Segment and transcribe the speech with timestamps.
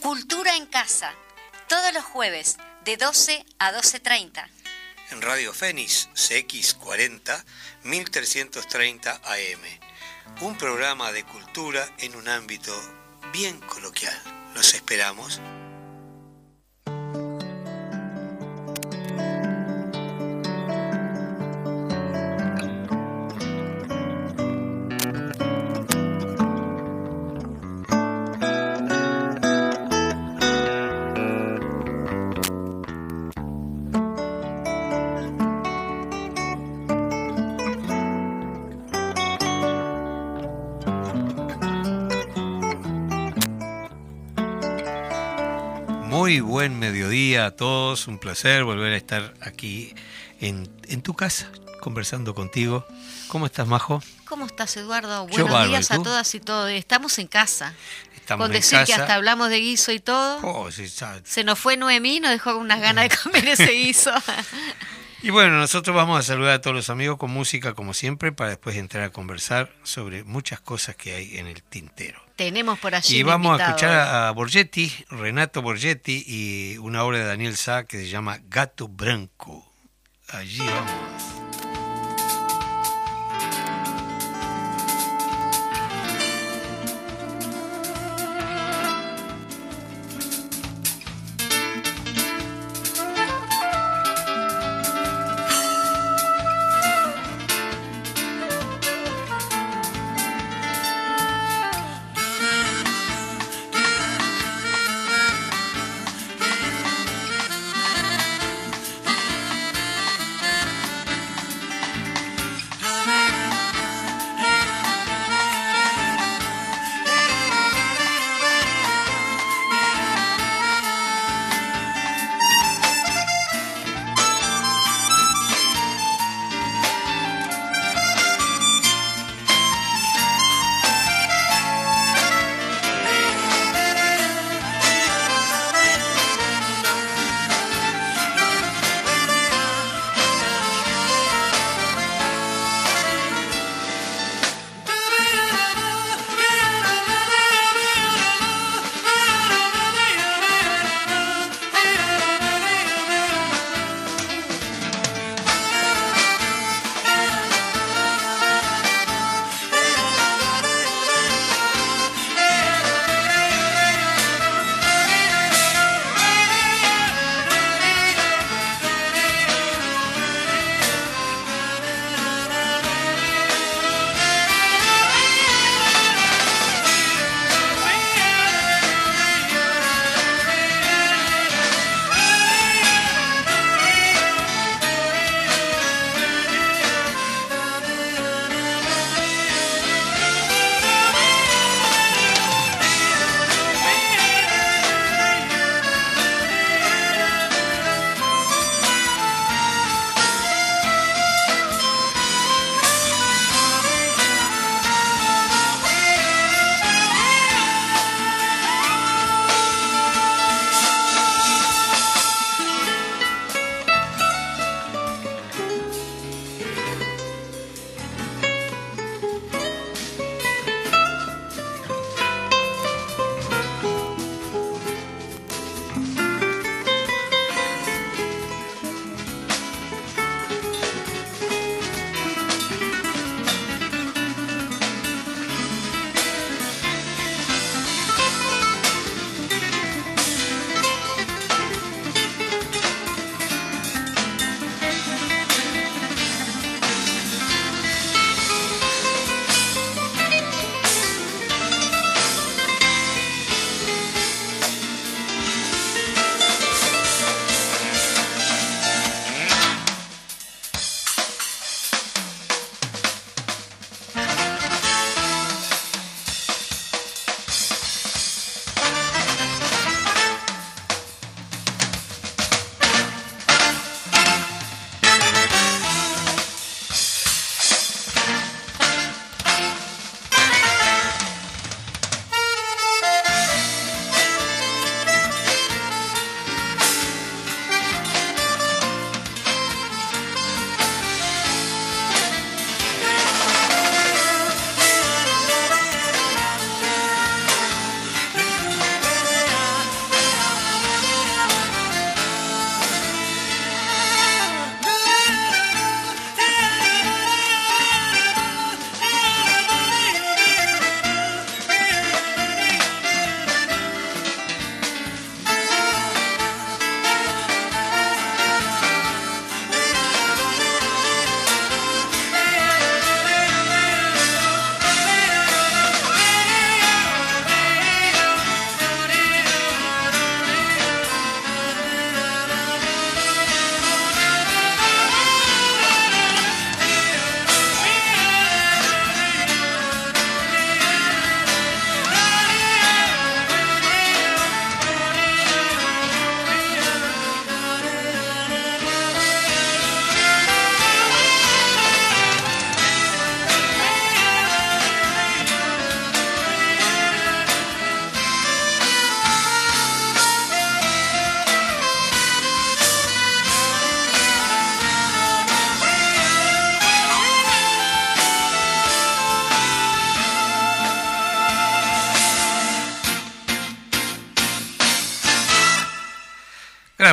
[0.00, 1.12] Cultura en Casa,
[1.68, 4.48] todos los jueves de 12 a 12.30.
[5.10, 7.44] En Radio Fénix CX40
[7.82, 9.60] 1330 AM.
[10.40, 12.74] Un programa de cultura en un ámbito
[13.30, 14.18] bien coloquial.
[14.54, 15.38] Los esperamos.
[46.30, 49.92] Muy buen mediodía a todos, un placer volver a estar aquí
[50.40, 50.68] en,
[51.02, 52.86] tu casa conversando contigo.
[53.26, 54.00] ¿Cómo estás, Majo?
[54.26, 55.26] ¿Cómo estás, Eduardo?
[55.26, 56.70] Buenos días a todas y todos.
[56.70, 57.74] Estamos en casa.
[58.14, 60.38] Estamos Con decir que hasta hablamos de guiso y todo.
[60.44, 64.12] Oh, Se nos fue Noemí y nos dejó unas ganas de comer ese guiso.
[65.22, 68.50] Y bueno, nosotros vamos a saludar a todos los amigos con música como siempre para
[68.50, 72.20] después entrar a conversar sobre muchas cosas que hay en el tintero.
[72.36, 73.18] Tenemos por allí.
[73.18, 77.98] Y vamos a escuchar a Borgetti, Renato Borgetti, y una obra de Daniel Sá que
[77.98, 79.70] se llama Gato Branco.
[80.28, 81.39] Allí vamos.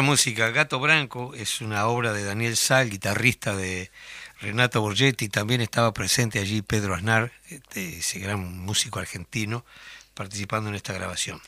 [0.08, 0.52] Música.
[0.52, 3.92] Gato Branco es una obra de Daniel Sal, guitarrista de
[4.40, 5.28] Renato Borgetti.
[5.28, 9.66] También estaba presente allí Pedro Aznar, este, ese gran músico argentino,
[10.14, 11.42] participando en esta grabación.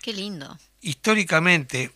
[0.00, 0.56] Qué lindo.
[0.82, 1.90] Históricamente,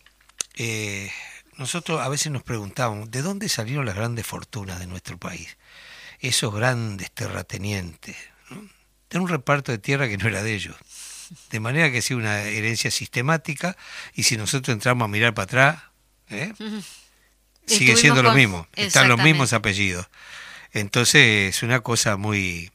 [0.56, 1.12] eh,
[1.58, 5.58] nosotros a veces nos preguntamos, ¿de dónde salieron las grandes fortunas de nuestro país?
[6.18, 8.16] Esos grandes terratenientes.
[9.10, 10.74] De un reparto de tierra que no era de ellos.
[11.50, 13.76] De manera que es una herencia sistemática
[14.14, 15.82] y si nosotros entramos a mirar para atrás,
[16.30, 16.52] ¿eh?
[17.66, 20.08] sigue siendo lo mismo, están los mismos apellidos.
[20.72, 22.70] Entonces es una cosa muy,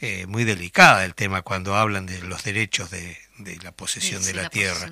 [0.00, 3.18] eh, muy delicada el tema cuando hablan de los derechos de,
[3.62, 4.88] la posesión, de, la tierra.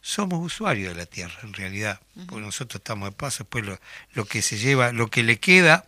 [0.00, 3.78] Somos usuarios de la tierra, en realidad, porque nosotros estamos de paso, después lo,
[4.12, 5.86] lo que se lleva, lo que le queda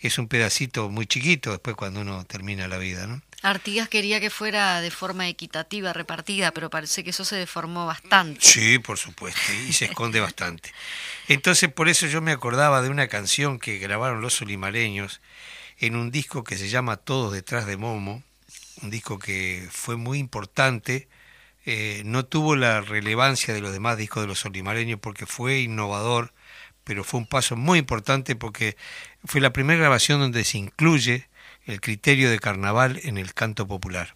[0.00, 3.20] es un pedacito muy chiquito después cuando uno termina la vida, ¿no?
[3.42, 8.40] Artigas quería que fuera de forma equitativa, repartida, pero parece que eso se deformó bastante.
[8.40, 10.72] Sí, por supuesto, y se esconde bastante.
[11.28, 15.20] Entonces, por eso yo me acordaba de una canción que grabaron los solimareños
[15.78, 18.24] en un disco que se llama Todos detrás de Momo,
[18.82, 21.08] un disco que fue muy importante,
[21.64, 26.32] eh, no tuvo la relevancia de los demás discos de los solimareños porque fue innovador,
[26.82, 28.76] pero fue un paso muy importante porque
[29.24, 31.27] fue la primera grabación donde se incluye
[31.68, 34.14] el criterio de carnaval en el canto popular.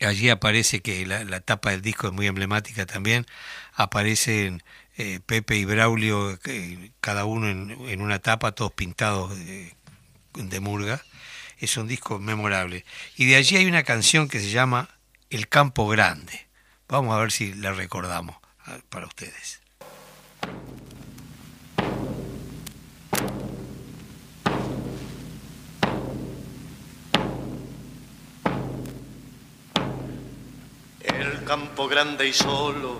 [0.00, 3.26] Allí aparece que la, tapa del disco es muy emblemática también,
[3.74, 4.62] aparecen
[4.96, 6.38] eh, Pepe y Braulio,
[7.00, 9.74] cada uno en, una tapa, todos pintados de,
[10.34, 11.02] de murga.
[11.58, 12.84] Es un disco memorable.
[13.16, 14.88] Y de allí hay una canción que se llama
[15.30, 16.46] El Campo Grande.
[16.88, 18.36] Vamos a ver si la recordamos
[18.66, 19.60] ah, para ustedes.
[31.52, 32.98] Campo grande y solo,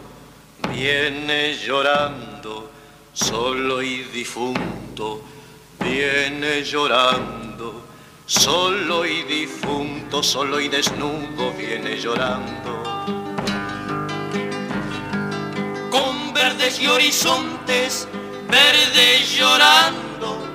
[0.69, 2.71] viene llorando,
[3.15, 5.23] solo y difunto,
[5.81, 7.83] viene llorando,
[8.27, 12.83] solo y difunto, solo y desnudo, viene llorando.
[15.91, 18.07] Con verdes y horizontes,
[18.51, 20.47] verdes llorando,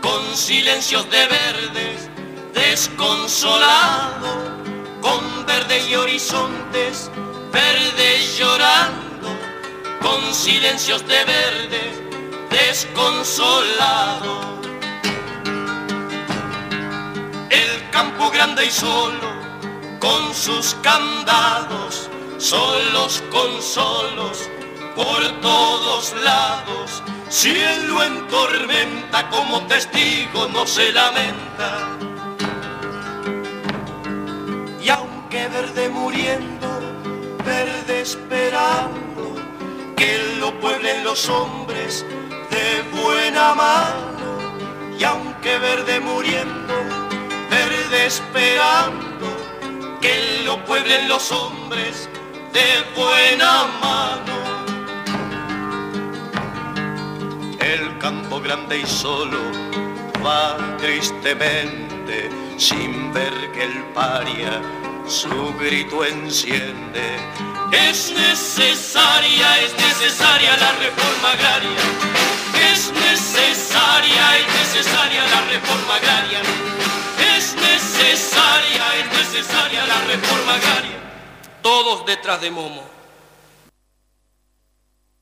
[0.00, 2.08] con silencios de verdes,
[2.54, 4.40] desconsolado,
[5.02, 7.10] con verdes y horizontes,
[7.52, 9.28] verde llorando,
[10.00, 12.02] con silencios de verde
[12.50, 14.40] desconsolado.
[17.50, 19.28] El campo grande y solo,
[19.98, 24.48] con sus candados, solos con solos,
[24.96, 27.02] por todos lados.
[27.28, 31.88] Cielo en tormenta como testigo no se lamenta.
[34.82, 36.91] Y aunque verde muriendo,
[37.44, 39.34] verde esperando
[39.96, 42.04] que lo pueblen los hombres
[42.50, 44.96] de buena mano.
[44.98, 46.74] Y aunque verde muriendo,
[47.50, 49.28] verde esperando
[50.00, 52.08] que lo pueblen los hombres
[52.52, 54.32] de buena mano.
[57.60, 59.38] El campo grande y solo
[60.24, 64.60] va tristemente sin ver que el paria
[65.08, 67.16] su grito enciende.
[67.72, 71.76] Es necesaria, es necesaria la reforma agraria.
[72.70, 76.40] Es necesaria, es necesaria la reforma agraria.
[77.36, 80.98] Es necesaria, es necesaria la reforma agraria.
[81.62, 82.84] Todos detrás de Momo.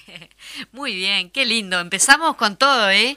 [0.73, 1.79] Muy bien, qué lindo.
[1.79, 3.17] Empezamos con todo, ¿eh?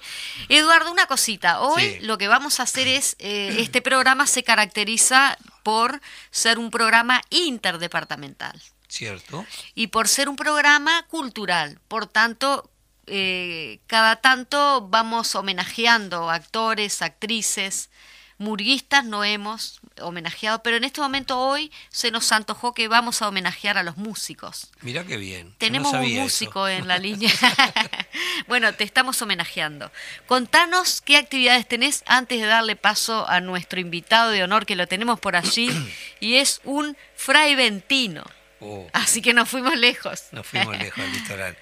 [0.49, 1.61] Eduardo, una cosita.
[1.61, 6.69] Hoy lo que vamos a hacer es, eh, este programa se caracteriza por ser un
[6.69, 8.61] programa interdepartamental.
[8.87, 9.45] Cierto.
[9.73, 11.79] Y por ser un programa cultural.
[11.87, 12.69] Por tanto,
[13.07, 17.89] eh, cada tanto vamos homenajeando actores, actrices,
[18.37, 23.27] murguistas no hemos homenajeado, pero en este momento hoy se nos antojó que vamos a
[23.27, 24.71] homenajear a los músicos.
[24.81, 25.53] Mira qué bien.
[25.57, 27.31] Tenemos un músico en la línea.
[28.47, 29.91] bueno, te estamos homenajeando.
[30.25, 34.87] Contanos qué actividades tenés antes de darle paso a nuestro invitado de honor que lo
[34.87, 35.69] tenemos por allí
[36.19, 38.23] y es un fray ventino.
[38.59, 38.87] Oh.
[38.93, 40.27] Así que nos fuimos lejos.
[40.31, 41.57] Nos fuimos lejos al litoral.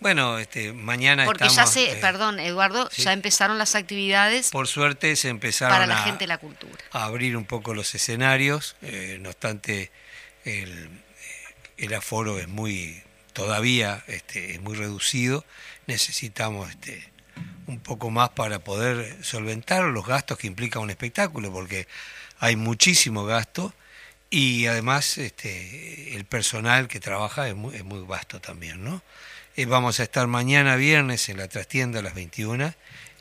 [0.00, 4.50] Bueno, este, mañana Porque ya se, eh, perdón, Eduardo, ya empezaron las actividades.
[4.50, 6.76] Por suerte se empezaron para la gente la cultura.
[6.92, 9.90] a abrir un poco los escenarios, eh, no obstante
[10.44, 10.90] el,
[11.78, 15.44] el, aforo es muy, todavía este, es muy reducido,
[15.86, 17.10] necesitamos este,
[17.66, 21.88] un poco más para poder solventar los gastos que implica un espectáculo, porque
[22.38, 23.72] hay muchísimo gasto
[24.28, 29.02] y además este, el personal que trabaja es muy, es muy vasto también, ¿no?
[29.56, 32.74] Eh, vamos a estar mañana viernes en la trastienda a las 21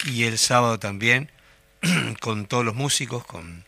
[0.06, 1.30] y el sábado también
[2.22, 3.66] con todos los músicos, con,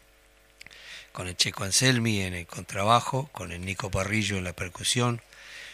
[1.12, 5.22] con el Checo Anselmi en el contrabajo, con el Nico Parrillo en la percusión,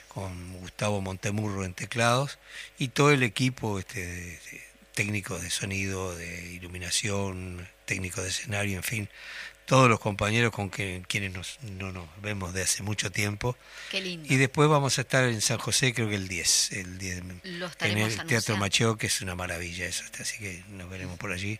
[0.10, 2.39] con Gustavo Montemurro en teclados
[2.77, 4.39] y todo el equipo este, de,
[4.93, 9.10] técnicos de sonido, de iluminación, técnicos de escenario, en fin,
[9.72, 13.56] todos los compañeros con que, quienes nos, no nos vemos de hace mucho tiempo.
[13.90, 14.28] Qué lindo.
[14.30, 17.72] Y después vamos a estar en San José, creo que el 10, el 10 Lo
[17.80, 18.58] en el Teatro.
[18.58, 21.58] Macheo, que es una maravilla eso, así que nos veremos por allí.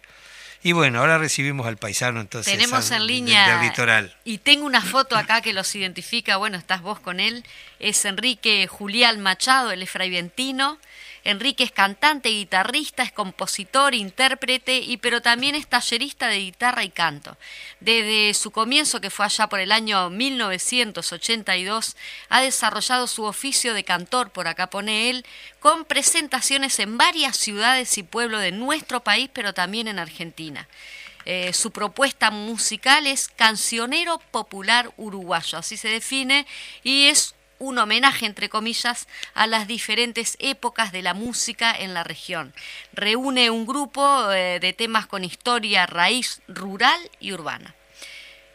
[0.62, 4.13] Y bueno, ahora recibimos al paisano entonces Tenemos San- en del- línea del litoral.
[4.25, 7.46] y tengo una foto acá que los identifica, bueno, estás vos con él,
[7.80, 10.77] es Enrique Julián Machado, él es fraiventino.
[11.24, 16.90] Enrique es cantante, guitarrista, es compositor, intérprete, y pero también es tallerista de guitarra y
[16.90, 17.38] canto.
[17.80, 21.96] Desde su comienzo, que fue allá por el año 1982,
[22.30, 25.25] ha desarrollado su oficio de cantor, por acá pone él,
[25.60, 30.68] con presentaciones en varias ciudades y pueblos de nuestro país, pero también en Argentina.
[31.25, 36.48] Eh, su propuesta musical es cancionero popular uruguayo, así se define,
[36.84, 42.03] y es un homenaje, entre comillas, a las diferentes épocas de la música en la
[42.03, 42.56] región.
[42.91, 47.75] Reúne un grupo eh, de temas con historia raíz rural y urbana.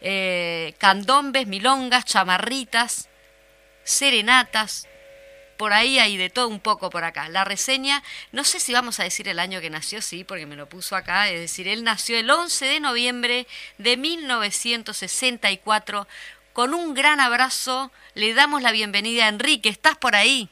[0.01, 3.07] Eh, candombes, milongas, chamarritas,
[3.85, 4.85] serenatas,
[5.57, 7.27] por ahí hay de todo un poco por acá.
[7.29, 10.55] La reseña, no sé si vamos a decir el año que nació, sí, porque me
[10.55, 13.47] lo puso acá, es decir, él nació el 11 de noviembre
[13.77, 16.07] de 1964.
[16.57, 20.49] Con un gran abrazo le damos la bienvenida a Enrique, ¿estás por ahí?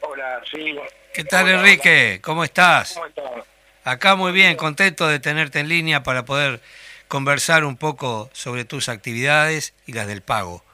[0.00, 0.76] Hola, sí.
[1.12, 2.18] ¿Qué tal Hola, Enrique?
[2.20, 2.94] ¿Cómo estás?
[2.94, 3.44] ¿Cómo estás?
[3.84, 6.60] Acá muy bien, contento de tenerte en línea para poder
[7.06, 10.64] conversar un poco sobre tus actividades y las del pago.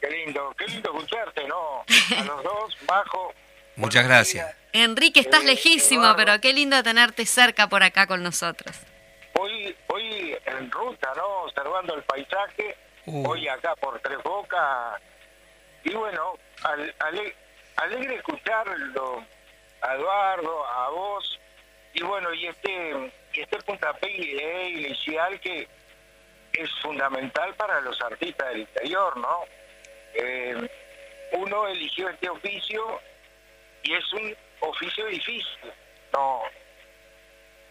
[0.00, 1.84] Qué lindo, qué lindo escucharte, ¿no?
[2.18, 3.32] A los dos, bajo.
[3.76, 4.52] Muchas gracias.
[4.72, 6.16] Enrique, estás Eh, lejísimo, Eduardo.
[6.24, 8.74] pero qué lindo tenerte cerca por acá con nosotros.
[9.38, 11.24] Hoy, hoy en ruta, ¿no?
[11.44, 12.74] Observando el paisaje.
[13.06, 15.00] Hoy acá por Tres Bocas.
[15.84, 16.34] Y bueno,
[16.64, 17.34] al- ale-
[17.76, 19.24] alegre escucharlo
[19.82, 21.40] a Eduardo, a vos.
[21.94, 25.68] Y bueno, y este, y este puntapié inicial que
[26.52, 29.44] es fundamental para los artistas del interior, ¿no?
[30.14, 30.68] Eh,
[31.32, 33.00] uno eligió este oficio
[33.82, 35.72] y es un oficio difícil.
[36.12, 36.42] No,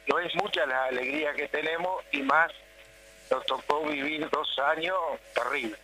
[0.08, 2.52] no es mucha la alegría que tenemos y más
[3.32, 4.96] nos tocó vivir dos años
[5.34, 5.80] terribles,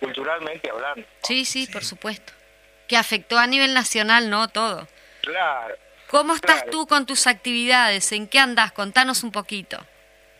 [0.00, 1.06] culturalmente hablando.
[1.22, 2.32] Sí, sí, por supuesto.
[2.86, 4.48] Que afectó a nivel nacional, ¿no?
[4.48, 4.86] Todo.
[5.22, 5.74] Claro.
[6.10, 6.70] ¿Cómo estás Claro.
[6.70, 8.12] tú con tus actividades?
[8.12, 8.72] ¿En qué andas?
[8.72, 9.78] Contanos un poquito.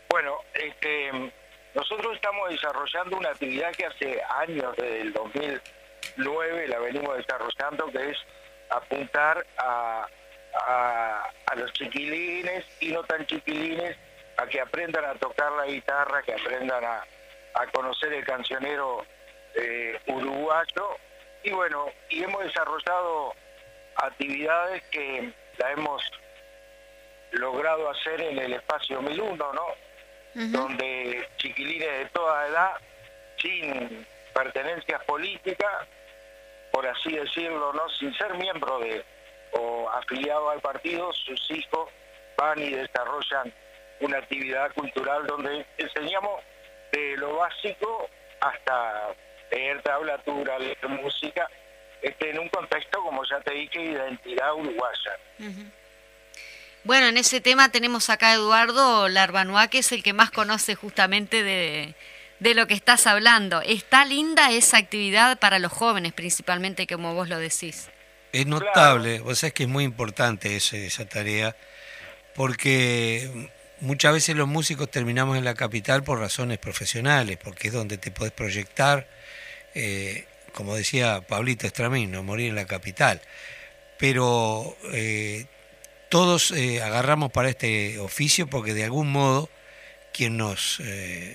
[0.08, 1.10] Bueno, este,
[1.74, 8.10] nosotros estamos desarrollando una actividad que hace años, desde el 2009, la venimos desarrollando, que
[8.10, 8.16] es
[8.70, 10.06] apuntar a,
[10.66, 13.96] a, a los chiquilines y no tan chiquilines
[14.38, 17.04] a que aprendan a tocar la guitarra, que aprendan a,
[17.54, 19.04] a conocer el cancionero
[19.54, 20.96] eh, uruguayo.
[21.42, 23.34] Y bueno, y hemos desarrollado
[23.96, 26.02] actividades que la hemos
[27.32, 29.66] logrado hacer en el espacio 1001, ¿no?
[30.34, 32.70] Donde chiquilines de toda edad,
[33.38, 35.88] sin pertenencias políticas,
[36.70, 37.88] por así decirlo, ¿no?
[37.90, 39.04] Sin ser miembro de
[39.52, 41.90] o afiliado al partido, sus hijos
[42.36, 43.52] van y desarrollan
[44.00, 46.40] una actividad cultural donde enseñamos
[46.92, 48.08] de lo básico
[48.40, 49.08] hasta
[49.50, 51.48] leer tablatura, leer música,
[52.02, 55.18] este, en un contexto, como ya te dije, de identidad uruguaya.
[56.84, 60.74] Bueno, en ese tema tenemos acá a Eduardo Larbanoa, que es el que más conoce
[60.74, 61.94] justamente de,
[62.38, 63.60] de lo que estás hablando.
[63.62, 67.90] Está linda esa actividad para los jóvenes, principalmente, como vos lo decís.
[68.32, 71.56] Es notable, vos sabés que es muy importante ese- esa tarea,
[72.34, 73.50] porque
[73.80, 78.10] muchas veces los músicos terminamos en la capital por razones profesionales, porque es donde te
[78.10, 79.08] podés proyectar,
[79.74, 83.20] eh, como decía Pablito Estramín, no morir en la capital.
[83.98, 85.46] Pero eh,
[86.08, 89.50] todos eh, agarramos para este oficio porque de algún modo
[90.12, 90.80] quien nos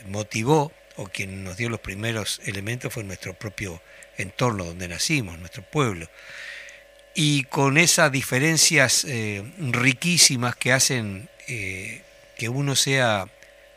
[0.08, 3.82] motivó o quien nos dio los primeros elementos fue nuestro propio
[4.18, 6.10] entorno donde nacimos, nuestro pueblo
[7.16, 9.06] y con esas diferencias
[9.60, 11.30] riquísimas que hacen
[12.38, 13.28] que uno sea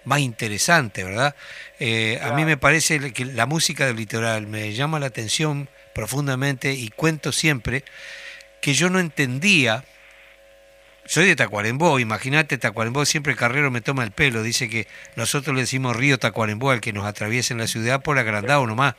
[0.07, 1.35] más interesante, ¿verdad?
[1.81, 6.73] Eh, A mí me parece que la música del litoral me llama la atención profundamente
[6.73, 7.85] y cuento siempre
[8.61, 9.85] que yo no entendía,
[11.07, 14.87] soy de Tacuarembó, imagínate, Tacuarembó siempre el carrero me toma el pelo, dice que
[15.17, 18.95] nosotros le decimos río Tacuarembó al que nos atraviesa en la ciudad por agrandado nomás,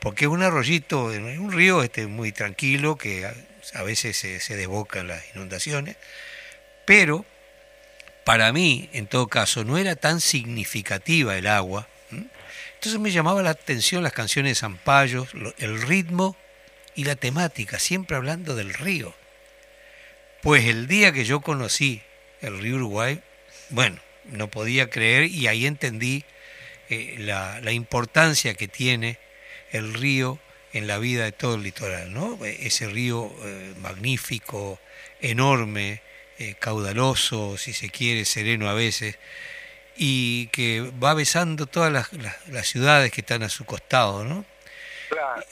[0.00, 3.26] porque es un arroyito, es un río este, muy tranquilo que
[3.74, 5.96] a veces se, se desbocan las inundaciones,
[6.84, 7.24] pero
[8.24, 11.88] para mí, en todo caso, no era tan significativa el agua.
[12.10, 16.36] Entonces me llamaba la atención las canciones de Zampallos, el ritmo
[16.94, 19.14] y la temática, siempre hablando del río.
[20.42, 22.02] Pues el día que yo conocí
[22.40, 23.20] el río Uruguay,
[23.70, 26.24] bueno, no podía creer y ahí entendí
[26.90, 29.18] eh, la, la, importancia que tiene
[29.70, 30.40] el río
[30.72, 32.44] en la vida de todo el litoral, ¿no?
[32.44, 34.80] Ese río eh, magnífico,
[35.20, 36.02] enorme,
[36.42, 39.16] eh, caudaloso, si se quiere, sereno a veces,
[39.96, 42.08] y que va besando todas las,
[42.48, 44.44] las, ciudades que están a su costado, ¿no?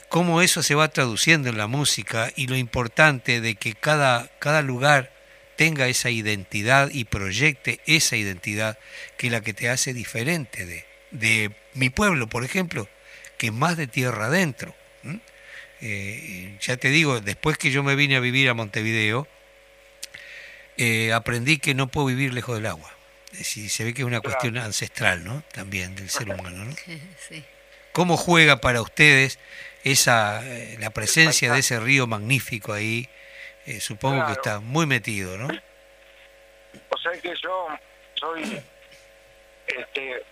[0.09, 4.63] Cómo eso se va traduciendo en la música y lo importante de que cada, cada
[4.63, 5.13] lugar
[5.57, 8.79] tenga esa identidad y proyecte esa identidad
[9.17, 12.89] que es la que te hace diferente de, de mi pueblo, por ejemplo,
[13.39, 14.75] que es más de tierra adentro.
[15.83, 19.29] Eh, ya te digo, después que yo me vine a vivir a Montevideo,
[20.81, 22.91] eh, aprendí que no puedo vivir lejos del agua.
[23.33, 25.43] Si se ve que es una cuestión ancestral, ¿no?
[25.53, 26.75] También del ser humano, ¿no?
[27.29, 27.45] Sí.
[27.93, 29.39] ¿Cómo juega para ustedes
[29.85, 33.09] esa eh, la presencia de ese río magnífico ahí?
[33.67, 35.49] Eh, supongo que está muy metido, ¿no?
[36.89, 37.69] O sea que yo
[38.15, 38.63] soy
[39.67, 40.25] este,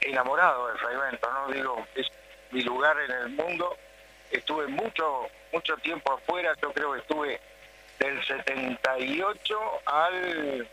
[0.00, 1.52] enamorado del Fraivento, ¿no?
[1.52, 2.06] Digo, es
[2.52, 3.76] mi lugar en el mundo.
[4.30, 7.40] Estuve mucho mucho tiempo afuera, yo creo que estuve
[7.98, 10.68] del 78 al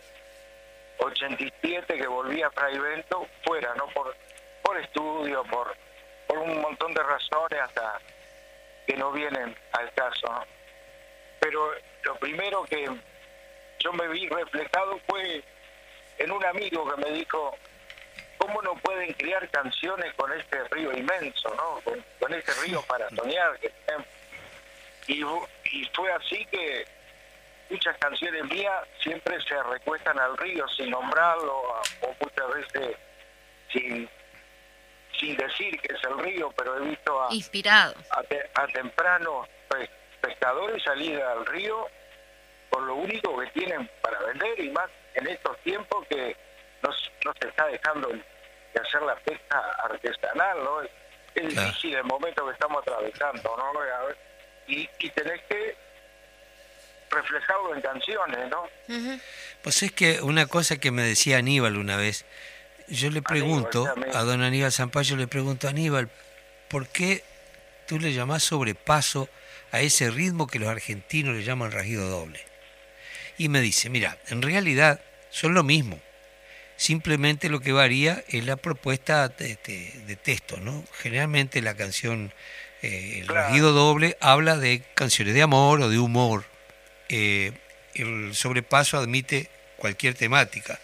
[0.98, 3.88] 87 que volví a Fraivento fuera, ¿no?
[3.88, 4.16] Por,
[4.62, 5.76] por estudio, por,
[6.28, 8.00] por un montón de razones hasta
[8.86, 10.28] que no vienen al caso.
[11.40, 11.72] Pero
[12.04, 12.88] lo primero que
[13.80, 15.44] yo me vi reflejado fue
[16.18, 17.56] en un amigo que me dijo,
[18.38, 21.82] ¿cómo no pueden crear canciones con este río inmenso, ¿no?
[21.84, 23.60] Con, este río para soñar
[25.08, 26.86] y fue así que
[27.72, 31.56] muchas canciones mías siempre se recuestan al río sin nombrarlo
[32.02, 32.98] o muchas veces
[33.72, 34.10] sin
[35.20, 37.94] sin decir que es el río, pero he visto a, Inspirado.
[38.12, 39.48] a, tempranos
[40.20, 41.88] pescadores salir al río
[42.70, 46.36] por lo único que tienen para vender y más en estos tiempos que
[46.82, 46.90] no,
[47.26, 50.82] no se está dejando de hacer la pesca artesanal, ¿no?
[50.82, 53.72] Es difícil el momento que estamos atravesando, ¿no?
[54.68, 55.76] Y, y tenés que
[57.12, 58.64] reflejado en canciones, ¿no?
[59.62, 62.26] Pues es que una cosa que me decía Aníbal una vez,
[62.88, 66.10] yo le pregunto a don Aníbal Zampayo, le pregunto a Aníbal,
[66.70, 67.24] ¿por qué
[67.88, 69.30] tú le llamás sobrepaso
[69.72, 72.44] a ese ritmo que los argentinos le llaman rajido doble?
[73.38, 76.00] Y me dice, mira, en realidad son lo mismo,
[76.76, 79.56] simplemente lo que varía es la propuesta de,
[80.22, 80.84] texto, ¿no?
[81.00, 82.34] Generalmente la canción,
[82.82, 86.46] eh, el rajido doble habla de canciones de amor o de humor,
[87.12, 87.52] eh,
[87.96, 90.80] el sobrepaso admite cualquier temática.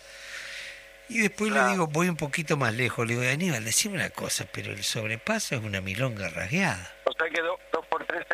[1.09, 4.45] Y después le digo, voy un poquito más lejos, le digo, Aníbal, decime una cosa,
[4.51, 6.93] pero el sobrepaso es una milonga rasgueada.
[7.05, 8.25] O sea que dos, por tres,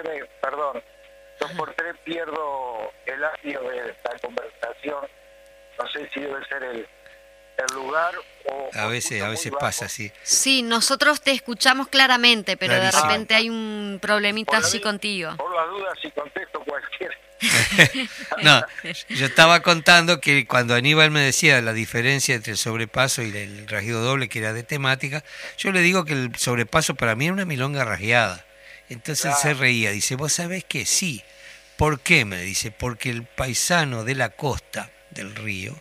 [0.41, 0.81] perdón,
[1.39, 5.07] dos por tres pierdo el ácido de esta conversación.
[5.77, 6.87] No sé si debe ser el,
[7.57, 8.69] el lugar o...
[8.73, 10.11] A veces, a veces pasa así.
[10.23, 15.35] Sí, nosotros te escuchamos claramente, pero de repente hay un problemita así contigo.
[15.37, 17.15] Por las dudas, si contesto cualquier
[18.43, 18.63] no,
[19.09, 23.67] yo estaba contando que cuando Aníbal me decía la diferencia entre el sobrepaso y el
[23.67, 25.23] rajido doble, que era de temática,
[25.57, 28.45] yo le digo que el sobrepaso para mí era una milonga rajeada.
[28.89, 31.23] Entonces él se reía, dice, vos sabés que sí.
[31.77, 32.25] ¿Por qué?
[32.25, 35.75] Me dice, porque el paisano de la costa del río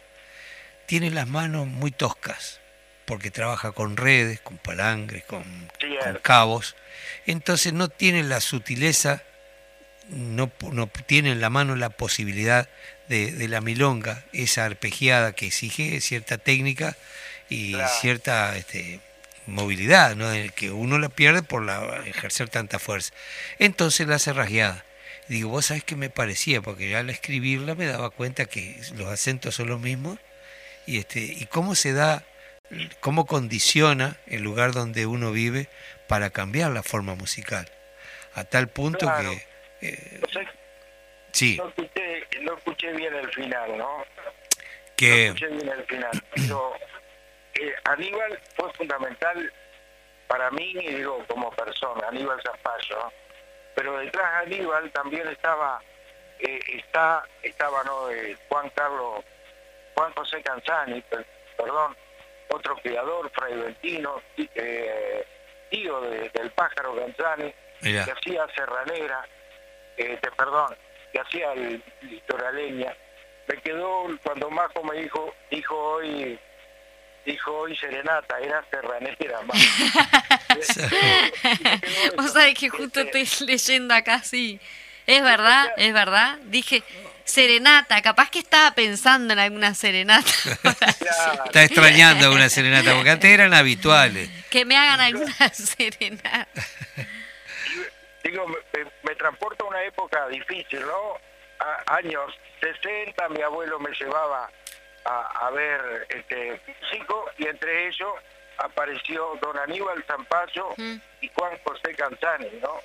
[0.86, 2.60] tiene las manos muy toscas,
[3.04, 6.76] porque trabaja con redes, con palangres, con, con cabos.
[7.26, 9.22] Entonces no tiene la sutileza
[10.12, 12.68] no, no tiene en la mano la posibilidad
[13.08, 16.96] de, de, la milonga, esa arpegiada que exige cierta técnica
[17.48, 19.00] y cierta este,
[19.46, 20.30] movilidad, ¿no?
[20.54, 23.12] que uno la pierde por la, ejercer tanta fuerza.
[23.58, 24.84] Entonces la hace rasgueada.
[25.28, 29.08] Digo, vos sabés que me parecía, porque ya al escribirla me daba cuenta que los
[29.08, 30.18] acentos son los mismos
[30.86, 32.24] y, este, y cómo se da,
[33.00, 35.68] cómo condiciona el lugar donde uno vive
[36.08, 37.70] para cambiar la forma musical.
[38.34, 39.51] A tal punto que
[41.32, 41.56] sí.
[41.56, 44.04] No escuché, no escuché bien el final, ¿no?
[44.96, 45.08] Que...
[45.08, 46.22] No escuché bien el final.
[46.34, 46.74] Pero,
[47.54, 49.52] eh, Aníbal fue fundamental
[50.32, 53.12] para mí, digo, como persona, Aníbal Zapallo.
[53.74, 55.80] Pero detrás de Aníbal también estaba,
[56.38, 58.10] eh, está, estaba, ¿no?
[58.10, 59.24] Eh, Juan Carlos,
[59.94, 61.04] Juan José Canzani,
[61.56, 61.96] perdón,
[62.48, 65.26] otro criador, Fray Ventino, eh,
[65.70, 69.26] tío del pájaro Canzani, que hacía serranera,
[69.96, 70.74] este, perdón,
[71.12, 72.94] que hacía el litoraleña,
[73.48, 76.38] me quedó cuando Majo me dijo, dijo hoy,
[77.24, 79.58] dijo hoy serenata, era serranera más.
[82.16, 84.60] Vos sabés que justo estoy leyendo acá, sí.
[85.06, 86.38] Es verdad, es verdad.
[86.44, 86.84] Dije,
[87.24, 90.30] serenata, capaz que estaba pensando en alguna serenata.
[91.46, 94.30] Está extrañando alguna serenata, porque antes eran habituales.
[94.50, 96.48] Que me hagan alguna serenata.
[98.22, 98.58] Digo, me,
[99.02, 101.16] me transporta una época difícil, ¿no?
[101.58, 104.50] A- años 60, mi abuelo me llevaba
[105.04, 108.12] a, a ver este chico y entre ellos
[108.58, 110.96] apareció don Aníbal Zampayo Mm.
[111.22, 112.80] y Juan José Canzani, ¿no?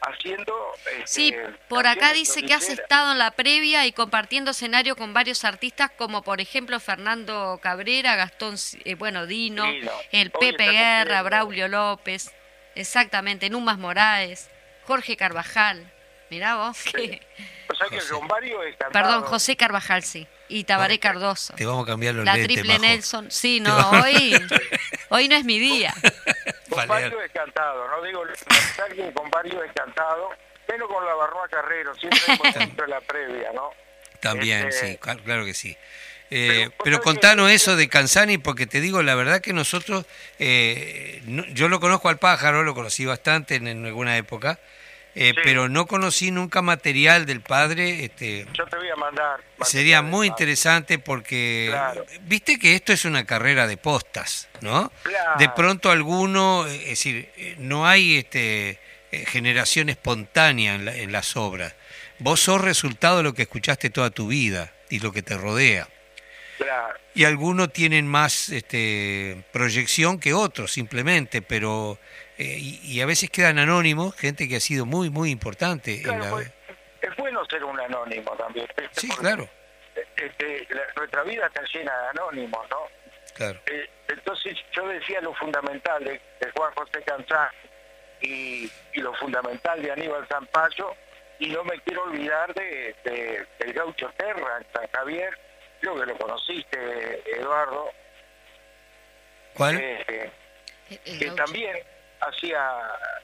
[0.00, 0.72] Haciendo...
[0.92, 1.34] este, Sí,
[1.68, 5.90] por acá dice que has estado en la previa y compartiendo escenario con varios artistas
[5.96, 9.92] como por ejemplo Fernando Cabrera, Gastón, eh, bueno, Dino, Dino.
[10.12, 11.22] el Hoy Pepe Guerra.
[11.22, 12.30] Braulio López,
[12.74, 14.50] exactamente, Numas Moraes,
[14.84, 15.90] Jorge Carvajal,
[16.30, 17.20] mirá vos, que...
[17.68, 17.98] O sea que
[18.78, 18.92] cantado.
[18.92, 21.54] Perdón, José Carvajal, sí, y Tabaré Cardoso.
[21.54, 22.82] Te vamos a cambiar los La lentes, triple Majo.
[22.86, 24.36] Nelson, sí, no, vamos- hoy,
[25.10, 25.92] hoy no es mi día.
[26.86, 28.22] Varios he cantado, no digo
[28.94, 30.30] que con varios he cantado,
[30.68, 33.70] menos con la Barroa Carrero, siempre hemos hecho la previa, ¿no?
[34.20, 35.76] También, Este, sí, cla- claro que sí.
[36.30, 40.06] Eh, pero- pero contanos eso de Canzani, porque te digo, la verdad que nosotros,
[40.38, 44.58] eh, no- yo lo conozco al pájaro, lo conocí bastante en, en alguna época,
[45.18, 45.40] eh, Sí.
[45.42, 48.04] pero no conocí nunca material del padre.
[48.04, 49.40] Este, Yo te voy a mandar.
[49.62, 52.04] sería muy interesante porque, Claro.
[52.22, 54.92] viste que esto es una carrera de postas, ¿no?
[55.02, 55.38] Claro.
[55.38, 58.78] De pronto alguno, eh, es decir, eh, no hay este,
[59.10, 61.74] eh, generación espontánea en, la- en las obras.
[62.18, 65.88] Vos sos resultado de lo que escuchaste toda tu vida y lo que te rodea.
[66.58, 66.98] Claro.
[67.14, 71.98] Y algunos tienen más este, proyección que otros, simplemente, pero
[72.38, 75.96] eh, y, y a veces quedan anónimos, gente que ha sido muy, muy importante.
[75.96, 76.52] en Claro, la- pues,
[77.02, 78.66] es bueno ser un anónimo también.
[78.92, 79.48] Sí, claro,
[80.16, 82.78] este, la- nuestra vida está llena de anónimos, ¿no?
[83.34, 83.60] claro.
[83.66, 87.48] Eh, entonces yo decía lo fundamental de, de Juan José Canzán
[88.20, 90.94] y, y lo fundamental de Aníbal Zampayo
[91.38, 95.38] y no me quiero olvidar de, de- del gaucho Terra, en San Javier,
[95.80, 97.90] creo que lo conociste, Eduardo,
[99.54, 99.78] ¿Cuál?
[99.80, 100.30] eh,
[101.18, 101.76] que también
[102.28, 102.70] hacía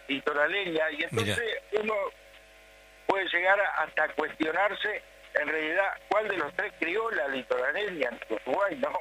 [0.09, 1.39] litoraleña y entonces
[1.73, 1.95] uno
[3.07, 5.03] puede llegar a- hasta cuestionarse
[5.35, 8.93] en realidad cuál de los tres crió la litoraleña en Uruguay, ¿no?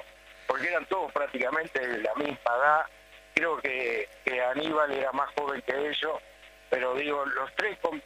[0.48, 2.86] Porque eran todos prácticamente de la misma edad.
[3.34, 6.20] Creo que, que Aníbal era más joven que ellos,
[6.70, 8.02] pero digo, los tres con-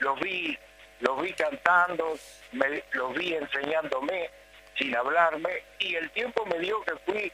[0.00, 0.58] los vi
[1.00, 2.14] los vi cantando,
[2.52, 4.30] me, los vi enseñándome
[4.78, 7.32] sin hablarme y el tiempo me dio que fui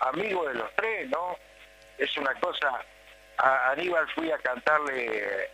[0.00, 1.36] amigo de los tres, ¿no?
[1.98, 2.82] es una cosa.
[3.38, 5.48] A Aníbal fui a cantarle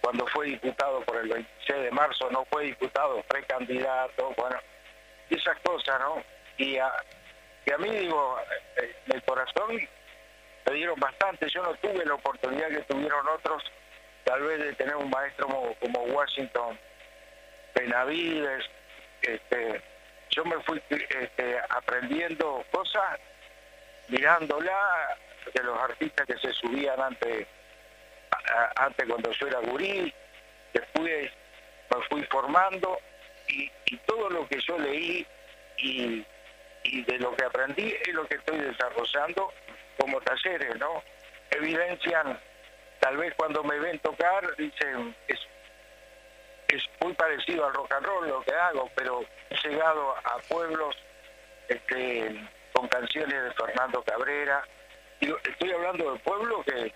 [0.00, 4.58] cuando fue diputado por el 26 de marzo, no fue diputado, fue candidato, bueno,
[5.30, 6.22] esas cosas, ¿no?
[6.58, 8.38] Y a, a mí, digo,
[8.76, 9.76] eh, en el corazón
[10.66, 11.48] me dieron bastante.
[11.48, 13.62] Yo no tuve la oportunidad que tuvieron otros,
[14.24, 16.78] tal vez de tener un maestro como, como Washington
[17.74, 18.64] Benavides.
[19.22, 19.82] Este,
[20.30, 23.18] yo me fui este, aprendiendo cosas
[24.08, 25.16] mirándola
[25.52, 27.46] de los artistas que se subían antes,
[28.76, 30.12] antes cuando yo era gurí,
[30.72, 31.30] después
[31.94, 32.98] me fui formando
[33.48, 33.70] y,
[34.06, 35.26] todo lo que yo leí
[35.78, 36.24] y,
[36.82, 39.52] y de lo que aprendí es lo que estoy desarrollando
[39.98, 41.02] como talleres, ¿no?
[41.50, 42.38] Evidencian,
[43.00, 45.38] tal vez cuando me ven tocar, dicen, es,
[46.68, 50.96] es muy parecido al rock and roll lo que hago, pero he llegado a pueblos
[51.68, 54.66] este, con canciones de Fernando Cabrera.
[55.20, 56.92] Digo, estoy hablando de pueblos que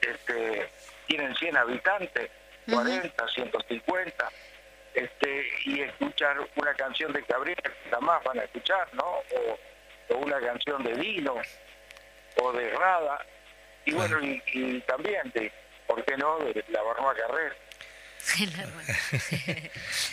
[0.00, 0.68] este,
[1.06, 2.30] tienen 100 habitantes,
[2.70, 4.30] 40, 150,
[4.94, 9.04] este, y escuchar una canción de Cabrera que jamás van a escuchar, ¿no?
[9.04, 9.58] O,
[10.10, 11.36] o una canción de Dino,
[12.36, 13.24] o de Rada,
[13.84, 15.50] y bueno, y, y también de,
[15.86, 17.54] ¿por qué no?, de la Barba Carrera.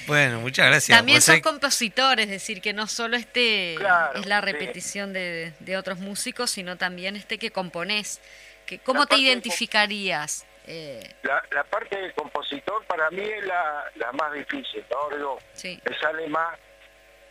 [0.07, 0.97] Bueno, muchas gracias.
[0.97, 4.45] También Vos sos sabés- compositor, es decir, que no solo este Claro, es la sí.
[4.45, 8.21] repetición de, de otros músicos, sino también este que componés.
[8.65, 10.45] Que, ¿Cómo La te identificarías?
[10.67, 15.15] Eh, La, la parte de compositor para mí es la, la más difícil, ¿no?
[15.15, 16.57] Digo, sí, me sale más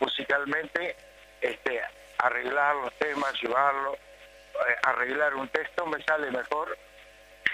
[0.01, 0.97] musicalmente
[1.41, 1.81] este,
[2.19, 6.77] arreglar los temas, llevarlo, eh, arreglar un texto me sale mejor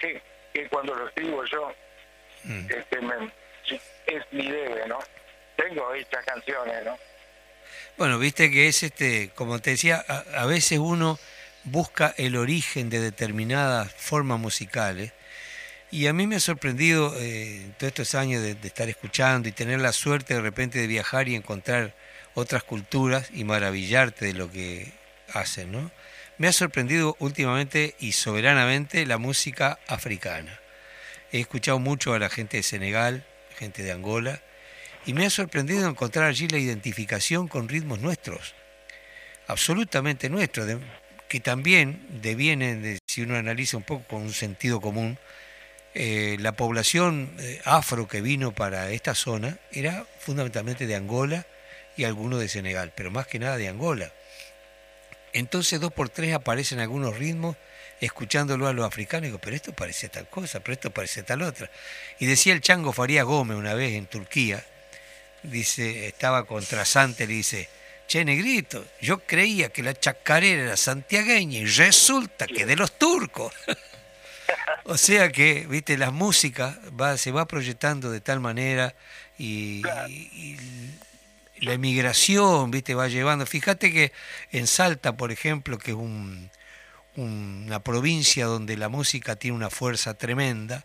[0.00, 1.72] que, que cuando lo escribo yo.
[2.44, 2.66] Mm.
[2.70, 3.32] Este, me-
[4.06, 4.98] es mi debe, ¿no?
[5.56, 6.98] Tengo estas canciones, ¿no?
[7.96, 11.18] Bueno, viste que es este, como te decía, a, a veces uno
[11.64, 15.12] busca el origen de determinadas formas musicales
[15.90, 19.52] Y a mí me ha sorprendido eh, todos estos años de, de, estar escuchando y
[19.52, 21.94] tener la suerte de repente de viajar y encontrar
[22.34, 24.92] otras culturas y maravillarte de lo que
[25.34, 25.90] hacen, ¿no?
[26.38, 30.59] Me ha sorprendido últimamente y soberanamente la música africana.
[31.32, 33.24] He escuchado mucho a la gente de Senegal,
[33.56, 34.40] gente de Angola,
[35.06, 38.54] y me ha sorprendido encontrar allí la identificación con ritmos nuestros,
[39.46, 40.80] absolutamente nuestros,
[41.28, 45.18] que también devienen, de, si uno analiza un poco con un sentido común,
[45.94, 51.46] eh, la población eh, afro que vino para esta zona era fundamentalmente de Angola
[51.96, 54.12] y algunos de Senegal, pero más que nada de Angola.
[55.32, 57.56] Entonces dos por tres aparecen algunos ritmos
[58.00, 61.70] escuchándolo a los africanos, digo, pero esto parece tal cosa, pero esto parece tal otra.
[62.18, 64.64] Y decía el Chango Faría Gómez una vez en Turquía,
[65.42, 67.68] dice, estaba contra Sante, le dice,
[68.06, 73.52] che negrito, yo creía que la chacarera era santiagueña y resulta que de los turcos.
[74.84, 78.94] o sea que, viste, la música va, se va proyectando de tal manera
[79.38, 80.56] y, y
[81.60, 83.46] la emigración, viste, va llevando.
[83.46, 84.12] Fíjate que
[84.50, 86.50] en Salta, por ejemplo, que es un,
[87.16, 90.84] una provincia donde la música tiene una fuerza tremenda,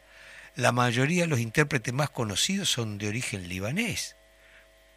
[0.56, 4.16] la mayoría de los intérpretes más conocidos son de origen libanés.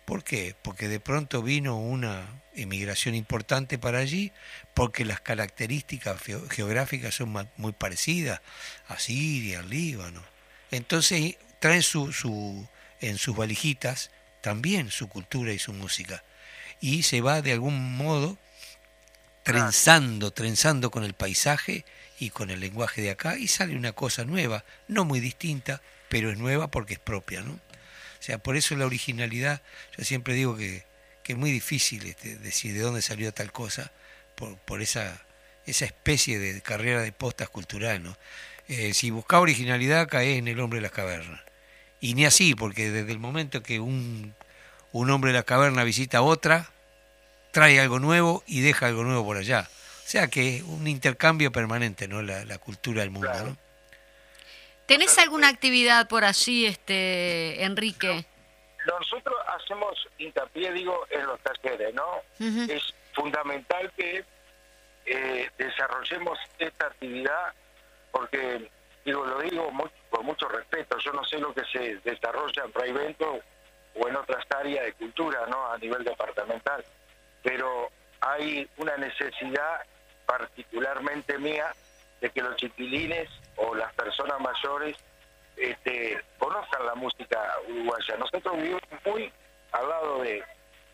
[0.04, 0.54] ¿Por qué?
[0.62, 4.32] Porque de pronto vino una emigración importante para allí,
[4.72, 8.40] porque las características geográficas son muy parecidas
[8.88, 10.22] a Siria, al Líbano.
[10.70, 12.66] Entonces traen su, su,
[13.00, 14.10] en sus valijitas
[14.40, 16.24] también su cultura y su música.
[16.80, 18.38] Y se va de algún modo
[19.52, 21.87] trenzando, trenzando con el paisaje
[22.20, 25.80] y con el lenguaje de acá y sale una cosa nueva, no muy distinta,
[26.11, 27.52] pero es nueva porque es propia, ¿no?
[27.52, 29.62] O sea, por eso la originalidad,
[29.96, 30.84] yo siempre digo que,
[31.22, 33.90] que es muy difícil este, decir de dónde salió tal cosa,
[34.34, 35.24] por, por esa,
[35.64, 38.18] esa especie de carrera de postas cultural, ¿no?
[38.68, 41.40] Eh, si busca originalidad, cae en el hombre de las cavernas.
[42.02, 44.34] Y ni así, porque desde el momento que un,
[44.92, 46.70] un hombre de la caverna visita a otra,
[47.50, 49.68] trae algo nuevo y deja algo nuevo por allá.
[50.04, 52.22] O sea que un intercambio permanente, ¿no?
[52.22, 53.56] La, la cultura del mundo, ¿no?
[54.87, 58.24] ¿Tenés alguna actividad por allí, este Enrique?
[58.87, 62.22] Nosotros hacemos hincapié, digo, en los talleres, ¿no?
[62.40, 62.70] Uh -huh.
[62.70, 64.24] Es fundamental que
[65.04, 67.52] eh, desarrollemos esta actividad
[68.11, 68.70] porque,
[69.04, 72.72] digo, lo digo muy, con mucho respeto, yo no sé lo que se desarrolla en
[72.72, 73.40] Praivento
[73.94, 75.70] o en otras áreas de cultura, ¿no?
[75.70, 76.82] A nivel departamental
[77.48, 79.80] pero hay una necesidad
[80.26, 81.74] particularmente mía
[82.20, 84.94] de que los chiquilines o las personas mayores
[85.56, 88.16] este, conozcan la música uruguaya.
[88.18, 89.32] Nosotros vivimos muy
[89.72, 90.44] al lado de,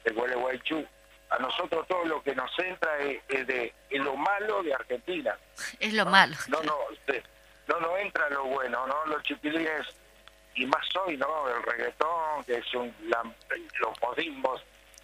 [0.04, 0.86] de Gualeguaychú.
[1.30, 5.36] A nosotros todo lo que nos entra es, es de es lo malo de Argentina.
[5.80, 6.36] Es lo malo.
[6.46, 6.78] No, no,
[7.66, 9.06] no, no entra lo bueno, ¿no?
[9.06, 9.88] Los chiquilines,
[10.54, 11.48] y más hoy, ¿no?
[11.48, 13.24] El reggaetón, que es un, la,
[13.80, 14.62] los modismos,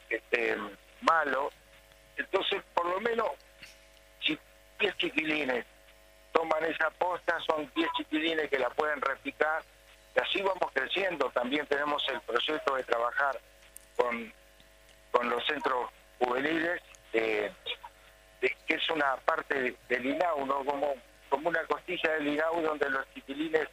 [0.09, 0.57] este,
[1.03, 1.51] malo.
[2.17, 3.29] Entonces, por lo menos,
[4.21, 4.39] si
[4.79, 5.65] 10 chiquilines
[6.33, 9.63] toman esa posta, son 10 chiquilines que la pueden replicar
[10.15, 11.31] y así vamos creciendo.
[11.31, 13.41] También tenemos el proyecto de trabajar
[13.97, 14.33] con,
[15.11, 16.83] con los centros juveniles,
[17.13, 17.53] eh,
[18.41, 20.65] que es una parte del INAU, ¿no?
[20.65, 20.95] como,
[21.29, 23.69] como una costilla del INAU donde los chiquilines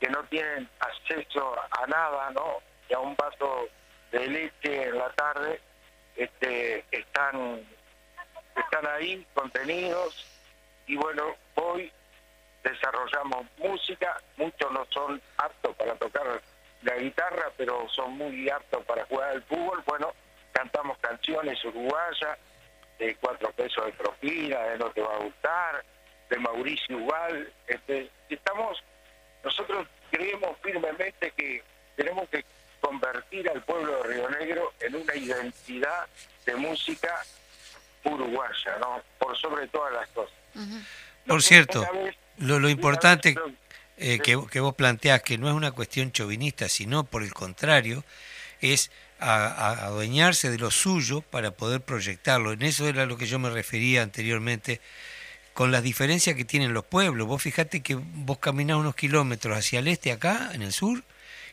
[0.00, 2.58] que no tienen acceso a nada, ¿no?
[2.88, 3.68] y a un vaso
[4.12, 5.60] de leche en la tarde,
[6.18, 7.64] este, están,
[8.56, 10.26] están ahí contenidos
[10.86, 11.92] y bueno, hoy
[12.64, 16.42] desarrollamos música, muchos no son aptos para tocar
[16.82, 20.12] la guitarra, pero son muy aptos para jugar al fútbol, bueno,
[20.52, 22.38] cantamos canciones uruguayas,
[22.98, 25.84] de cuatro pesos de propina, de no te va a gustar,
[26.28, 28.82] de Mauricio Ubal, este, estamos,
[29.44, 31.62] nosotros creemos firmemente que
[31.94, 32.44] tenemos que
[32.80, 36.06] convertir al pueblo de Río Negro en una identidad
[36.46, 37.24] de música
[38.04, 39.02] uruguaya, ¿no?
[39.18, 40.34] Por sobre todas las cosas.
[40.54, 40.84] Uh -huh.
[41.26, 43.36] Por cierto, vez, lo, lo, importante
[43.98, 48.04] eh, que, que, vos planteás que no es una cuestión chauvinista, sino por el contrario,
[48.60, 52.52] es a, a adueñarse de lo suyo para poder proyectarlo.
[52.52, 54.80] En eso era lo que yo me refería anteriormente
[55.58, 57.26] con las diferencias que tienen los pueblos.
[57.26, 61.02] Vos fijate que vos caminás unos kilómetros hacia el este acá, en el sur,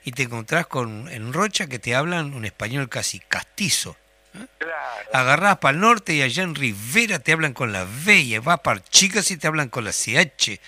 [0.06, 3.98] y te encontrás con en Rocha que te hablan un español casi castizo.
[4.36, 4.46] ¿eh?
[4.60, 5.10] Claro.
[5.12, 8.60] Agarrás para el norte y allá en Rivera te hablan con la V, y vas
[8.62, 10.60] para Chicas y te hablan con la CH.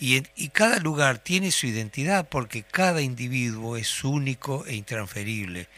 [0.00, 5.68] Y, y cada lugar tiene su identidad porque cada individuo es único e intransferible.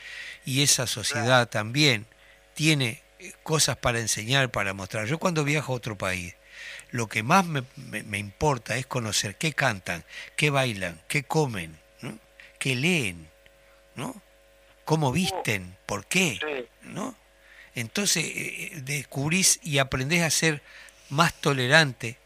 [0.44, 1.48] Y esa sociedad claro.
[1.48, 2.06] también
[2.54, 3.02] tiene
[3.42, 5.06] cosas para enseñar, para mostrar.
[5.06, 6.34] Yo cuando viajo a otro país,
[6.90, 10.04] lo que más me, me- me importa es conocer qué cantan,
[10.36, 11.78] qué bailan, qué comen.
[12.66, 13.28] Qué leen,
[13.94, 14.20] ¿no?
[14.84, 16.88] cómo visten, por qué, Sí.
[16.88, 17.14] ¿no?
[17.76, 20.62] Entonces eh, eh, descubrís y aprendés a ser
[21.08, 22.18] más tolerante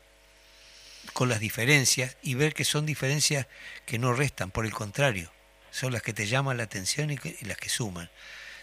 [1.12, 3.46] con las diferencias y ver que son diferencias
[3.84, 5.30] que no restan, por el contrario,
[5.70, 8.08] son las que te llaman la atención y, que- y las que suman.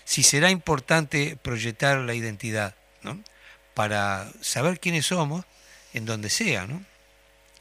[0.03, 3.21] Si será importante proyectar la identidad, ¿no?
[3.75, 5.45] Para saber quiénes somos
[5.93, 6.83] en donde sea, ¿no?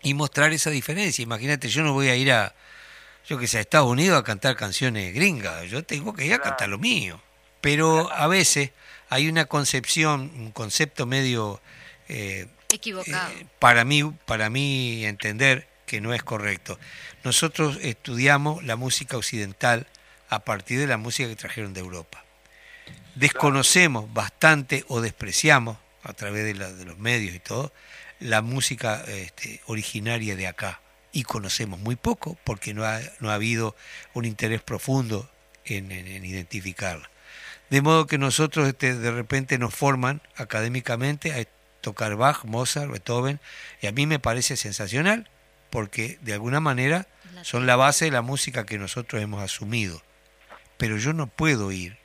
[0.03, 1.23] Y mostrar esa diferencia.
[1.23, 2.55] Imagínate, yo no voy a ir a,
[3.29, 6.39] yo que sé, a Estados Unidos a cantar canciones gringas, yo tengo que ir a
[6.41, 7.21] cantar lo mío.
[7.61, 8.71] Pero a veces
[9.09, 11.61] hay una concepción, un concepto medio
[12.09, 13.33] eh, Equivocado.
[13.33, 16.79] eh, para mí, para mí entender que no es correcto.
[17.25, 19.87] Nosotros estudiamos la música occidental
[20.29, 22.25] a partir de la música que trajeron de Europa.
[23.15, 27.73] Desconocemos bastante o despreciamos a través de, la- de los medios y todo
[28.21, 30.81] la música este, originaria de acá
[31.19, 33.75] y conocemos muy poco porque no ha, no ha habido
[34.13, 35.31] un interés profundo
[35.65, 37.09] en, en- en identificarla.
[37.71, 41.45] De modo que nosotros este, de repente nos forman académicamente a
[41.81, 43.41] tocar Bach, Mozart, Beethoven,
[43.81, 45.29] y a mí me parece sensacional
[45.71, 47.07] porque de alguna manera
[47.43, 50.03] son la base de la música que nosotros hemos asumido.
[50.77, 51.97] Pero yo no puedo ir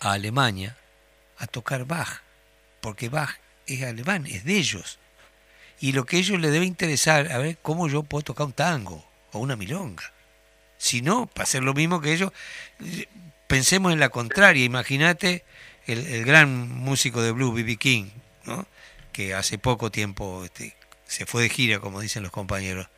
[0.00, 0.76] a Alemania
[1.38, 2.20] a tocar Bach,
[2.80, 4.98] porque Bach es alemán, es de ellos.
[5.80, 8.52] Y lo que a ellos les debe interesar, a ver cómo yo puedo tocar un
[8.52, 10.12] tango o una milonga.
[10.78, 12.32] Si no, para hacer lo mismo que ellos,
[12.84, 13.06] eh,
[13.46, 14.64] pensemos en la contraria.
[14.64, 15.44] Imagínate
[15.86, 17.76] el, el gran músico de blues, B.B.
[17.76, 18.06] King,
[18.44, 18.66] ¿no?
[19.16, 22.88] que hace poco tiempo este, se fue de gira, como dicen los compañeros.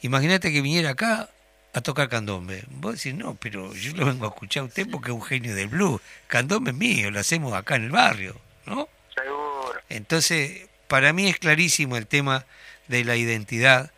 [0.00, 1.30] Imagínate que viniera acá
[1.72, 2.64] a tocar candombe.
[2.68, 5.54] Vos decís, no, pero yo lo vengo a escuchar a usted porque es un genio
[5.54, 6.00] del blues.
[6.26, 8.88] Candombe es mío, lo hacemos acá en el barrio, ¿no?
[9.14, 9.80] Seguro.
[9.88, 12.44] Entonces, para mí es clarísimo el tema
[12.86, 13.90] de la identidad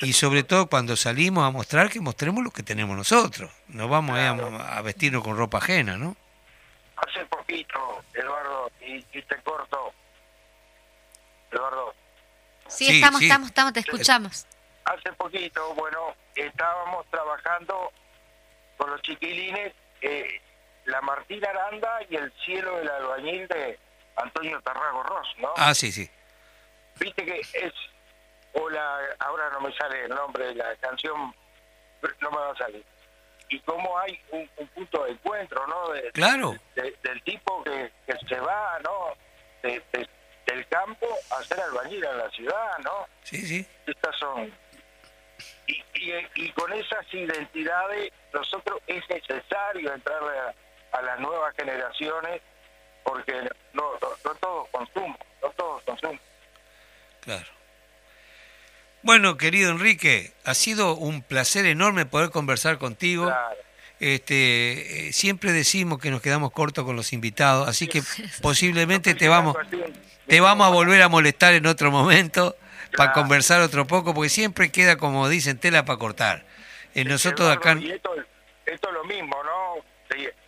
[0.00, 3.50] y sobre todo cuando salimos a mostrar que mostremos lo que tenemos nosotros.
[3.66, 6.16] No vamos ahí a, a vestirnos con ropa ajena, ¿no?
[6.94, 9.92] Hace poquito, Eduardo, y, y te corto.
[11.50, 11.92] Eduardo,
[12.68, 13.26] Sí, Sí, estamos, sí.
[13.26, 14.46] estamos, estamos, te escuchamos.
[14.84, 17.90] hace poquito, bueno, estábamos trabajando
[18.76, 19.72] con los chiquilines
[20.02, 20.40] eh,
[20.84, 23.76] la Martín Aranda y el cielo del albañil de
[24.14, 25.48] Antonio Tarrago Ross, ¿no?
[25.56, 26.08] Ah, sí, sí.
[26.98, 27.72] Viste que es,
[28.54, 31.34] o la, ahora no me sale el nombre de la canción,
[32.20, 32.84] no me va a salir.
[33.50, 35.88] Y cómo hay un, un punto de encuentro, ¿no?
[35.90, 36.54] De- Claro.
[36.74, 39.14] de- del tipo que, que se va, ¿no?
[39.62, 40.08] De- de-
[40.46, 43.06] del campo a ser albañil en la ciudad, ¿no?
[43.22, 43.66] Sí, sí.
[43.86, 44.52] Estas son...
[45.66, 50.54] Y, y, y con esas identidades, nosotros es necesario entrarle a,
[50.98, 52.40] a las nuevas generaciones
[53.04, 53.32] porque
[53.74, 56.20] no, no, no todos consumen, no todos consumen.
[57.28, 57.44] Claro.
[59.02, 63.26] Bueno, querido Enrique, ha sido un placer enorme poder conversar contigo.
[63.26, 63.54] Claro.
[64.00, 68.02] Este, eh, siempre decimos que nos quedamos cortos con los invitados, así que
[68.42, 69.58] posiblemente te vamos,
[70.26, 72.56] te vamos a volver a molestar en otro momento
[72.96, 76.46] para conversar otro poco, porque siempre queda, como dicen, tela para cortar.
[76.94, 78.14] Nosotros acá, Y esto,
[78.64, 79.84] esto es lo mismo, ¿no?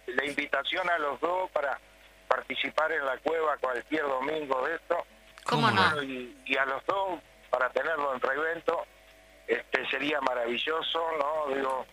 [0.07, 1.79] La invitación a los dos para
[2.27, 4.97] participar en la cueva cualquier domingo de esto.
[5.51, 5.95] ¿Cómo ¿Cómo no?
[5.97, 7.21] Bueno, y, y a los dos
[7.51, 8.87] para tenerlo en revento
[9.47, 11.55] este sería maravilloso, ¿no?
[11.55, 11.87] Digo,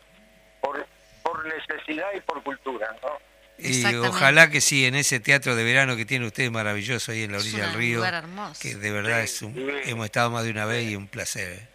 [0.61, 0.85] por,
[1.23, 3.17] por necesidad y por cultura, ¿no?
[3.59, 7.31] y ojalá que sí, en ese teatro de verano que tiene usted maravilloso ahí en
[7.31, 8.61] la Es orilla un del río, lugar hermoso.
[8.61, 9.89] que de verdad Sí, es un- sí.
[9.89, 11.53] hemos estado más de una vez y un placer.
[11.53, 11.67] ¿eh?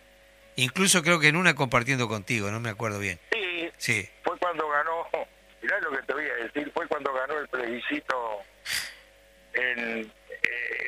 [0.55, 3.19] Incluso creo que en una compartiendo contigo, no me acuerdo bien.
[3.33, 5.09] Sí, Sí, fue cuando ganó,
[5.61, 8.39] mirá lo que te voy a decir, fue cuando ganó el plebiscito
[9.55, 10.13] en,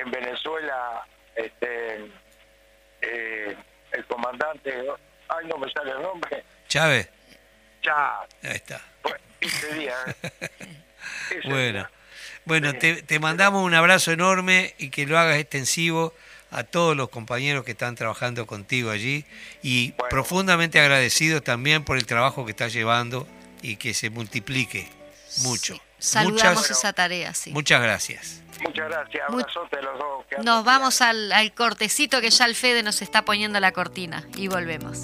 [0.01, 2.11] en Venezuela, este,
[3.03, 3.57] eh,
[3.93, 4.73] el comandante,
[5.29, 7.09] ay no me sale el nombre, Chávez,
[7.83, 8.81] ya, ahí está.
[9.41, 9.95] ese día.
[10.23, 10.49] ¿eh?
[11.31, 11.91] Ese Bueno, día.
[12.47, 12.79] bueno, Sí.
[12.79, 16.15] te, te mandamos un abrazo enorme y que lo hagas extensivo
[16.51, 19.25] a todos los compañeros que están trabajando contigo allí
[19.63, 20.09] y Bueno.
[20.09, 23.29] profundamente agradecidos también por el trabajo que estás llevando
[23.61, 24.89] y que se multiplique
[25.43, 25.75] mucho.
[25.75, 25.81] Sí.
[26.05, 27.51] Saludamos Muchas, esa tarea, sí.
[27.53, 28.43] muchas gracias.
[28.63, 30.27] Muchas gracias, abrazote a los dos.
[30.29, 34.25] que Nos vamos al, al cortecito que ya el Fede nos está poniendo la cortina
[34.37, 34.99] y volvemos.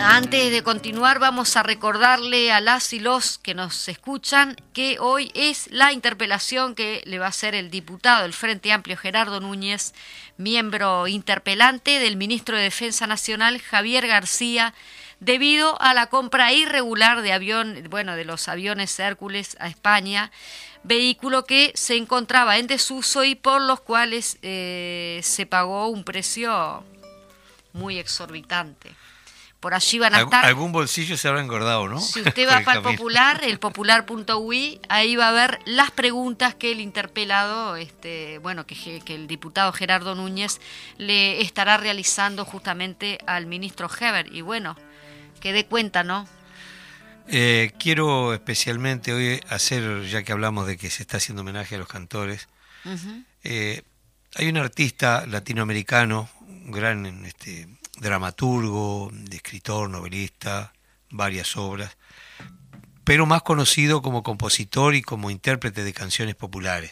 [0.00, 5.32] Antes de continuar vamos a recordarle a las y los que nos escuchan que hoy
[5.34, 9.94] es la interpelación que le va a hacer el diputado del Frente Amplio Gerardo Núñez,
[10.36, 14.72] miembro interpelante del ministro de Defensa Nacional Javier García
[15.18, 20.30] debido a la compra irregular de avión, bueno, de los aviones Hércules a España,
[20.84, 26.84] vehículo que se encontraba en desuso y por los cuales eh, se pagó un precio
[27.72, 28.94] muy exorbitante.
[29.60, 30.44] Por allí van a estar.
[30.44, 32.00] Algún bolsillo se habrá engordado, ¿no?
[32.00, 36.70] Si usted va para el popular, el popular.ui, ahí va a ver las preguntas que
[36.70, 40.60] el interpelado, este, bueno, que, que, el diputado Gerardo Núñez
[40.96, 44.32] le estará realizando justamente al ministro Heber.
[44.32, 44.76] Y bueno,
[45.40, 46.28] que dé cuenta, ¿no?
[47.30, 51.78] Eh, quiero especialmente hoy hacer, ya que hablamos de que se está haciendo homenaje a
[51.78, 52.48] los cantores,
[53.44, 53.82] eh,
[54.34, 57.68] hay un artista latinoamericano, un gran este,
[58.00, 60.72] dramaturgo, escritor, novelista,
[61.10, 61.96] varias obras,
[63.04, 66.90] pero más conocido como compositor y como intérprete de canciones populares.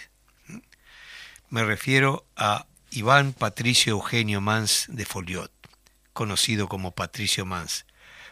[1.49, 5.53] Me refiero a Iván Patricio Eugenio Mans de Foliot,
[6.13, 7.87] conocido como Patricio Mans.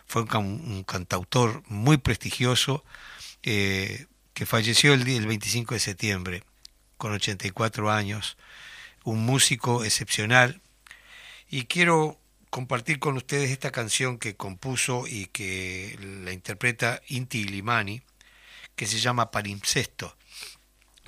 [0.06, 2.84] Fue un, cantautor muy prestigioso
[3.42, 6.44] eh, que falleció el, el 25 de septiembre
[6.96, 8.36] con 84 años,
[9.04, 10.60] un músico excepcional.
[11.48, 12.18] Y quiero
[12.54, 18.00] compartir con ustedes esta canción que compuso y que la interpreta Inti Limani,
[18.76, 20.16] que se llama Palimpsesto.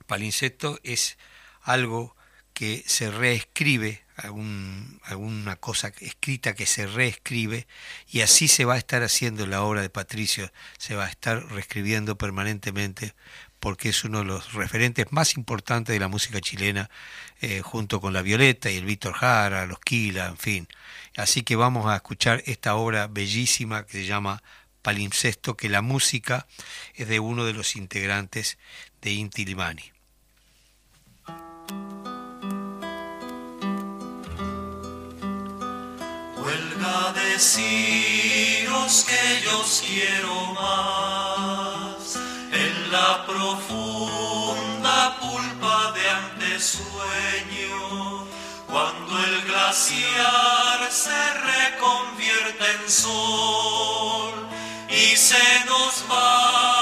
[0.09, 1.19] Palimpsesto es
[1.63, 2.17] algo
[2.53, 7.69] que se reescribe, alguna cosa escrita que se reescribe,
[8.09, 11.47] y así se va a estar haciendo la obra de Patricio, se va a estar
[11.53, 13.15] reescribiendo permanentemente
[13.61, 16.91] porque es uno de los referentes más importantes de la música chilena,
[17.41, 20.69] eh, junto con la Violeta y el Víctor Jara, los Quila, en fin.
[21.17, 24.43] Así que vamos a escuchar esta obra bellísima que se llama
[24.83, 26.47] Palimpsesto, que la música
[26.95, 28.59] es de uno de los integrantes
[29.01, 29.93] de Inti Limani.
[36.37, 41.36] Huelga deciros que yo os quiero más
[43.27, 47.77] profunda pulpa de antesueño
[48.67, 54.33] cuando el glaciar se reconvierte en sol
[54.89, 56.76] y se nos va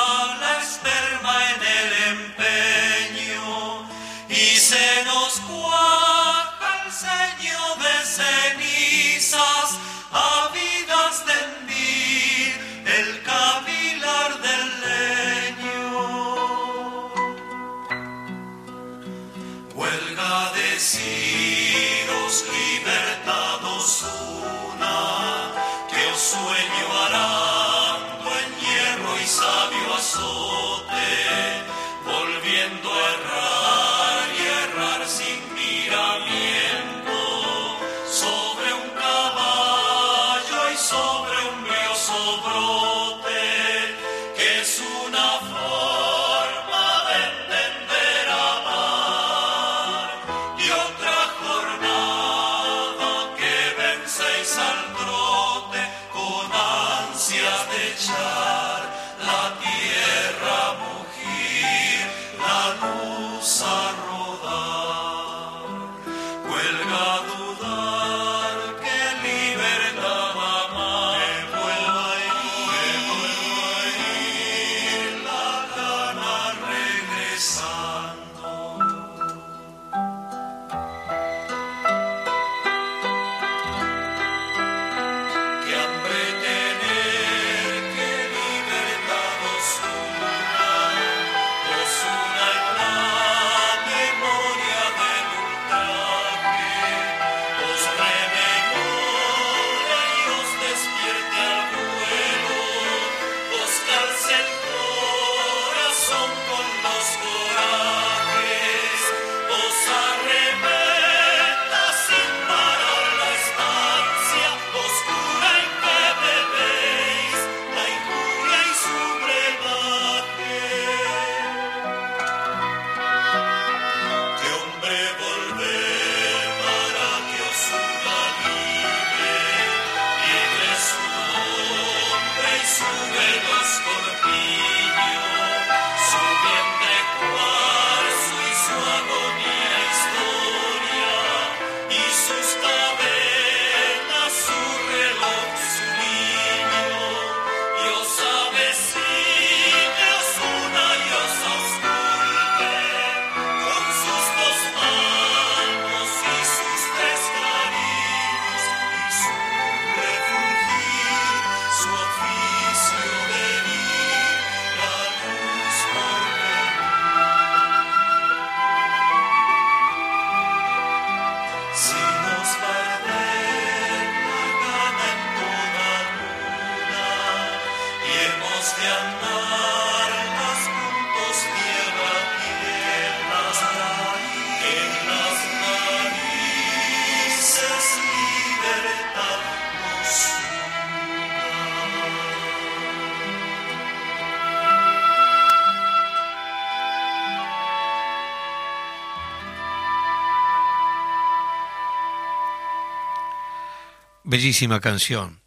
[204.34, 205.40] Bellísima canción.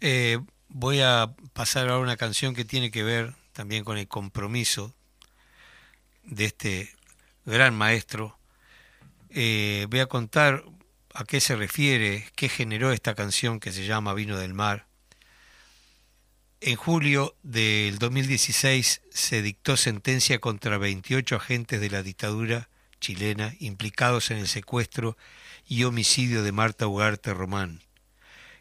[0.00, 4.94] Eh, voy a pasar ahora una canción que tiene que ver también con el compromiso
[6.22, 6.94] de este
[7.44, 8.38] gran maestro.
[9.30, 10.62] Eh, voy a contar
[11.12, 14.86] a qué se refiere, qué generó esta canción que se llama Vino del Mar.
[16.60, 22.68] En julio del 2016 se dictó sentencia contra 28 agentes de la dictadura
[23.00, 25.16] chilena implicados en el secuestro
[25.66, 27.82] y homicidio de Marta Ugarte Román.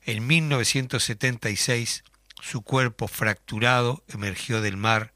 [0.03, 2.03] En 1976
[2.41, 5.13] su cuerpo fracturado emergió del mar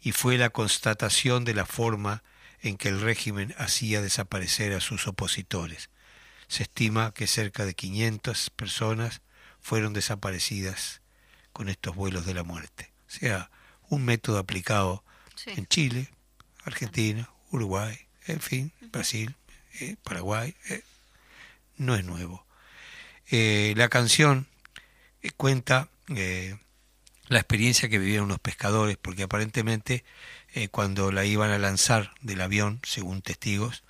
[0.00, 2.22] y fue la constatación de la forma
[2.60, 5.90] en que el régimen hacía desaparecer a sus opositores.
[6.46, 9.22] Se estima que cerca de 500 personas
[9.60, 11.02] fueron desaparecidas
[11.52, 12.92] con estos vuelos de la muerte.
[13.08, 13.50] O sea,
[13.88, 15.04] un método aplicado
[15.34, 15.50] Sí.
[15.56, 16.08] en Chile,
[16.64, 19.34] Argentina, Uruguay, en fin, Brasil,
[19.80, 20.82] eh, Paraguay, eh,
[21.76, 22.46] no es nuevo.
[23.30, 24.46] Eh, la canción
[25.22, 26.56] eh, cuenta eh,
[27.28, 30.04] la experiencia que vivieron los pescadores, porque aparentemente
[30.70, 33.84] cuando la iban a lanzar del avión, según testigos,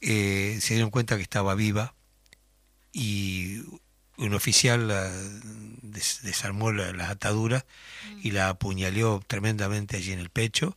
[0.00, 1.94] se dieron cuenta que estaba viva
[2.92, 3.62] y
[4.18, 5.10] un oficial la
[5.82, 7.64] des- desarmó la- las ataduras
[8.22, 10.76] y la apuñaleó tremendamente allí en el pecho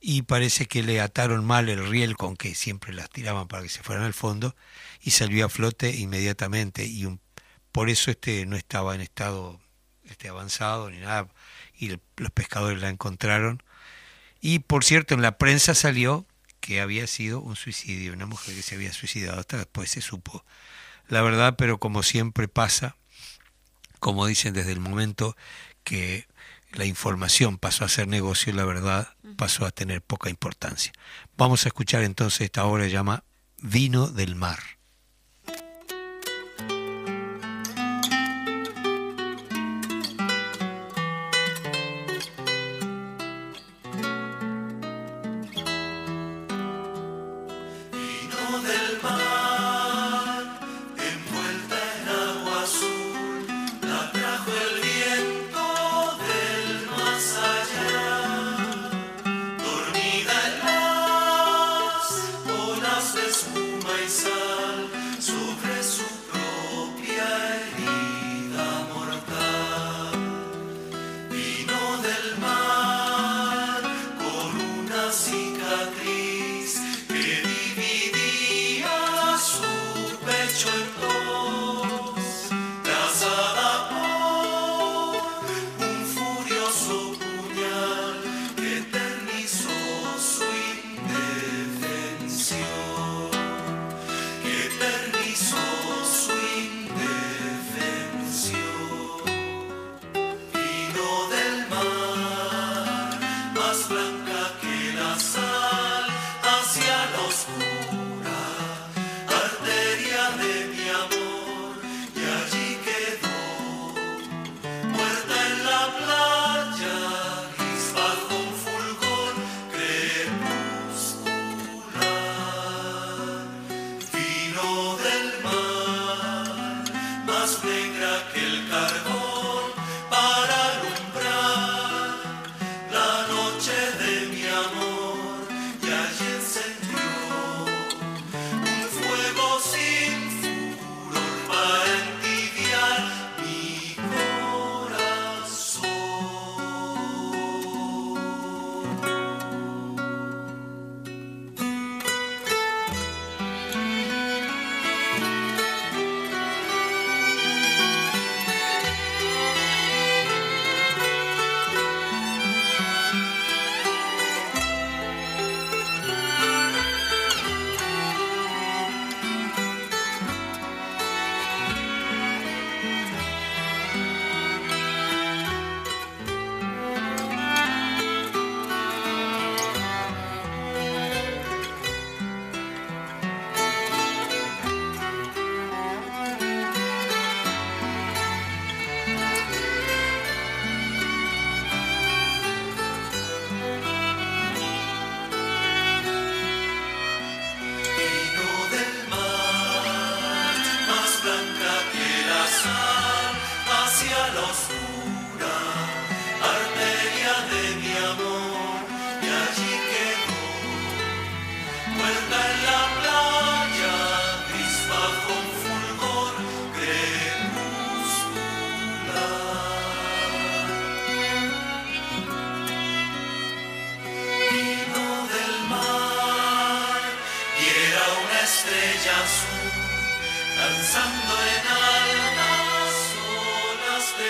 [0.00, 3.68] y parece que le ataron mal el riel con que siempre las tiraban para que
[3.68, 4.54] se fueran al fondo
[5.00, 7.18] y salió a flote inmediatamente y
[7.72, 9.60] por eso este no estaba en estado
[10.04, 11.28] este avanzado ni nada
[11.76, 13.62] y los pescadores la encontraron.
[14.40, 16.26] Y por cierto en la prensa salió
[16.60, 20.44] que había sido un suicidio una mujer que se había suicidado hasta después se supo
[21.08, 22.96] la verdad pero como siempre pasa
[24.00, 25.36] como dicen desde el momento
[25.84, 26.26] que
[26.72, 30.92] la información pasó a ser negocio, la verdad pasó a tener poca importancia.
[31.36, 33.24] Vamos a escuchar entonces esta obra que se llama
[33.60, 34.77] Vino del Mar.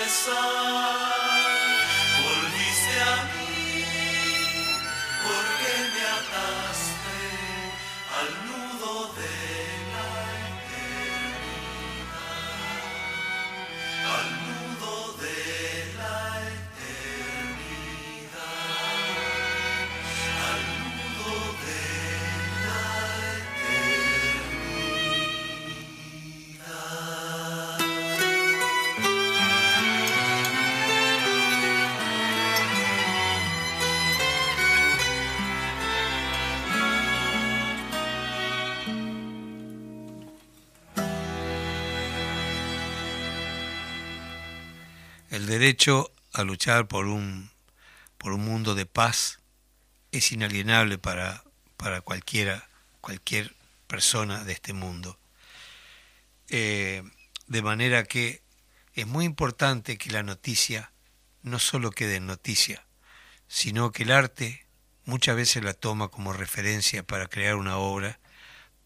[0.09, 1.08] sun.
[45.59, 47.51] Derecho a luchar por un,
[48.17, 49.39] por un mundo de paz
[50.13, 51.43] es inalienable para,
[51.75, 52.69] para cualquiera,
[53.01, 53.53] cualquier
[53.85, 55.19] persona de este mundo.
[56.47, 57.03] Eh,
[57.47, 58.41] de manera que
[58.93, 60.93] es muy importante que la noticia
[61.41, 62.85] no solo quede en noticia,
[63.49, 64.65] sino que el arte
[65.03, 68.17] muchas veces la toma como referencia para crear una obra,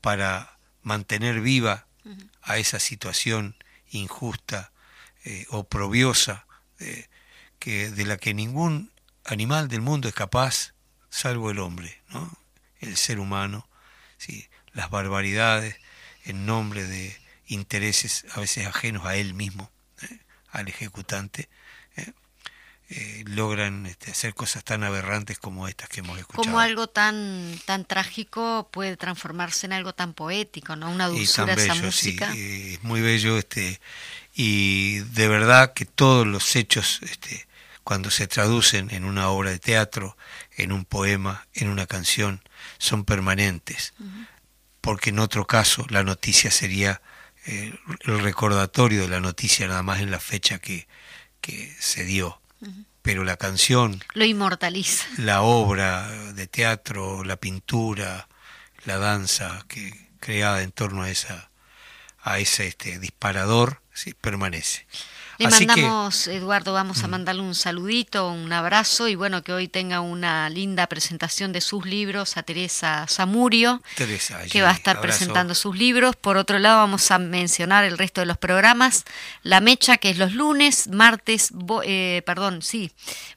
[0.01, 1.85] para mantener viva
[2.41, 3.55] a esa situación
[3.91, 4.71] injusta,
[5.23, 6.47] eh, oprobiosa,
[6.83, 7.09] eh,
[7.59, 8.91] que, de la que ningún
[9.25, 10.73] animal del mundo es capaz,
[11.09, 12.31] salvo el hombre, ¿no?
[12.79, 13.67] el ser humano,
[14.17, 14.49] ¿sí?
[14.73, 15.77] las barbaridades
[16.25, 17.17] en nombre de
[17.47, 19.71] intereses a veces ajenos a él mismo,
[20.01, 20.19] ¿eh?
[20.49, 21.49] al ejecutante,
[21.95, 22.11] ¿eh?
[22.89, 26.43] Eh, logran este, hacer cosas tan aberrantes como estas que hemos escuchado.
[26.43, 30.91] Como algo tan tan trágico puede transformarse en algo tan poético, ¿no?
[30.91, 32.33] Una y tan dulzura esa bello, sí, música.
[32.35, 33.79] eh, es muy bello este
[34.33, 37.47] y de verdad que todos los hechos este
[37.83, 40.15] cuando se traducen en una obra de teatro,
[40.55, 42.41] en un poema, en una canción,
[42.77, 43.93] son permanentes.
[44.79, 47.01] Porque en otro caso la noticia sería
[47.45, 50.87] eh, el recordatorio de la noticia nada más en la fecha que,
[51.41, 52.39] que se dio.
[53.01, 55.05] Pero la canción, Lo inmortaliza.
[55.17, 58.29] la obra de teatro, la pintura,
[58.85, 61.49] la danza que creada en torno a esa
[62.25, 64.85] a ese este disparador, sí, permanece.
[65.39, 65.67] Le Así que- Mm.
[65.67, 70.47] mandamos, Eduardo, vamos a mandarle un saludito, un abrazo y bueno, que hoy tenga una
[70.51, 75.17] linda presentación de sus libros a Teresa Zamurio, Teresa, allí, que va a estar abrazo.
[75.17, 76.15] presentando sus libros.
[76.15, 79.05] Por otro lado, vamos a mencionar el resto de los programas.
[79.41, 81.49] La Mecha, que es los lunes, martes,
[81.83, 82.91] eh, perdón, sí,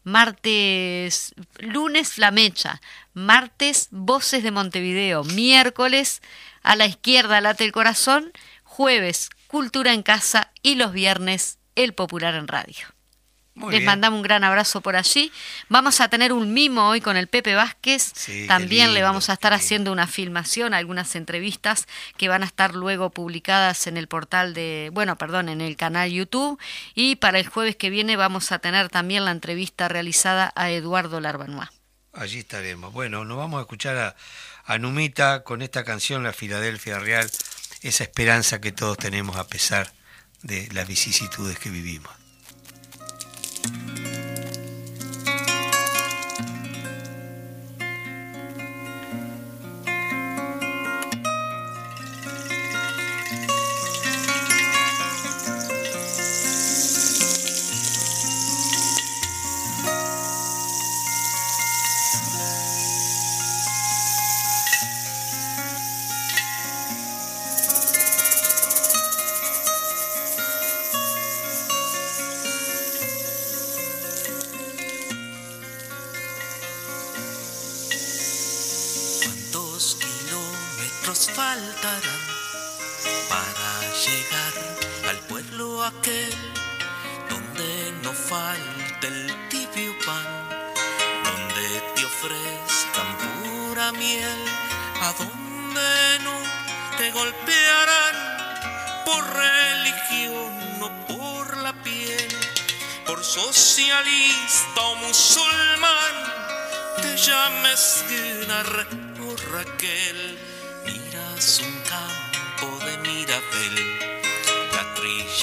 [0.04, 2.80] martes, lunes La Mecha,
[3.14, 6.20] martes Voces de Montevideo, miércoles
[6.62, 8.32] a la izquierda Late el Corazón,
[8.64, 12.86] jueves Cultura en Casa y los viernes El Popular en Radio.
[13.54, 13.86] Muy Les bien.
[13.86, 15.32] mandamos un gran abrazo por allí.
[15.70, 18.12] Vamos a tener un mimo hoy con el Pepe Vázquez.
[18.14, 21.86] Sí, También le vamos a estar haciendo una filmación, algunas entrevistas
[22.18, 26.10] que van a estar luego publicadas en el portal de, bueno, perdón, en el canal
[26.10, 26.60] YouTube.
[26.94, 31.20] Y para el jueves que viene vamos a tener también la entrevista realizada a Eduardo
[31.20, 31.70] Larbanois.
[32.12, 32.92] Allí estaremos.
[32.92, 34.16] Bueno, nos vamos a escuchar a,
[34.66, 37.30] a Numita con esta canción, La Filadelfia Real,
[37.88, 39.92] esa esperanza que todos tenemos a pesar
[40.42, 42.10] de las vicisitudes que vivimos.
[83.28, 83.70] Para
[84.04, 84.54] llegar
[85.08, 86.34] al pueblo aquel
[87.30, 90.48] donde no falte el tibio pan,
[91.24, 94.42] donde te ofrezcan pura miel,
[95.00, 96.36] a donde no
[96.98, 98.16] te golpearán
[99.04, 102.28] por religión o por la piel,
[103.06, 106.36] por socialista o musulmán?
[107.02, 108.86] te llames Gunnar
[109.20, 110.38] o Raquel,
[110.86, 111.75] miras un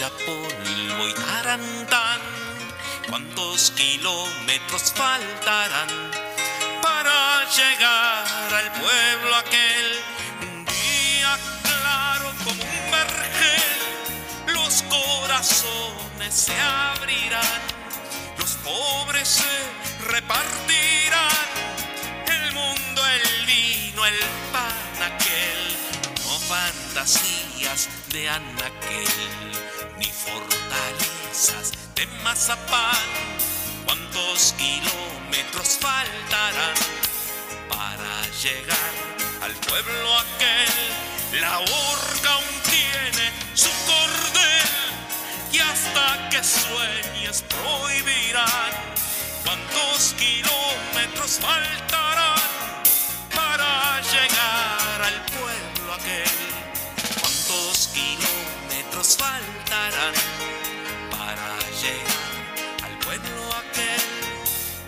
[0.04, 2.20] trilla, polvo y tarantán.
[3.10, 6.12] ¿Cuántos kilómetros faltarán
[6.82, 10.00] para llegar al pueblo aquel?
[10.66, 17.62] Día claro como un vergel, los corazones se abrirán
[18.38, 21.48] los pobres se repartirán
[22.28, 24.20] el mundo, el vino, el
[24.52, 25.78] pan aquel.
[26.48, 29.08] fantasías de anaquel,
[29.98, 33.08] ni fortalezas de mazapán.
[33.86, 36.76] ¿Cuántos kilómetros faltarán
[37.70, 38.94] para llegar
[39.42, 41.42] al pueblo aquel?
[41.42, 44.70] La horca aún tiene su cordel
[45.52, 48.72] y hasta que sueñes prohibirán.
[49.44, 52.40] ¿Cuántos kilómetros faltarán
[53.36, 56.30] para llegar al pueblo aquel?
[57.20, 58.33] ¿Cuántos kilómetros
[59.04, 60.14] faltarán
[61.12, 62.32] para llegar
[62.84, 64.08] al pueblo aquel?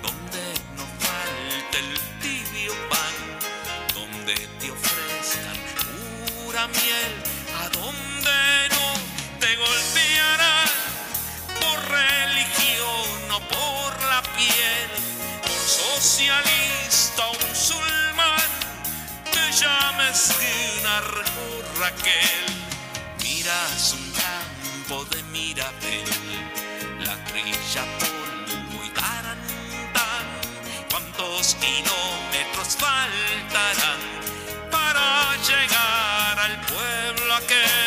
[0.02, 0.44] Donde
[0.78, 3.16] no falte el tibio pan,
[3.94, 5.58] donde te ofrezcan
[6.46, 7.14] pura miel,
[7.62, 8.88] a donde no
[9.40, 10.70] te golpearán
[11.60, 14.90] por religión o por la piel,
[15.42, 18.50] por socialista o musulmán,
[19.32, 22.46] te llames Guinar o Raquel.
[23.22, 24.05] Miras un campo
[27.00, 30.26] la trilla polvo y tarantán.
[30.92, 34.00] ¿Cuántos kilómetros faltarán
[34.72, 37.85] para llegar al pueblo aquel?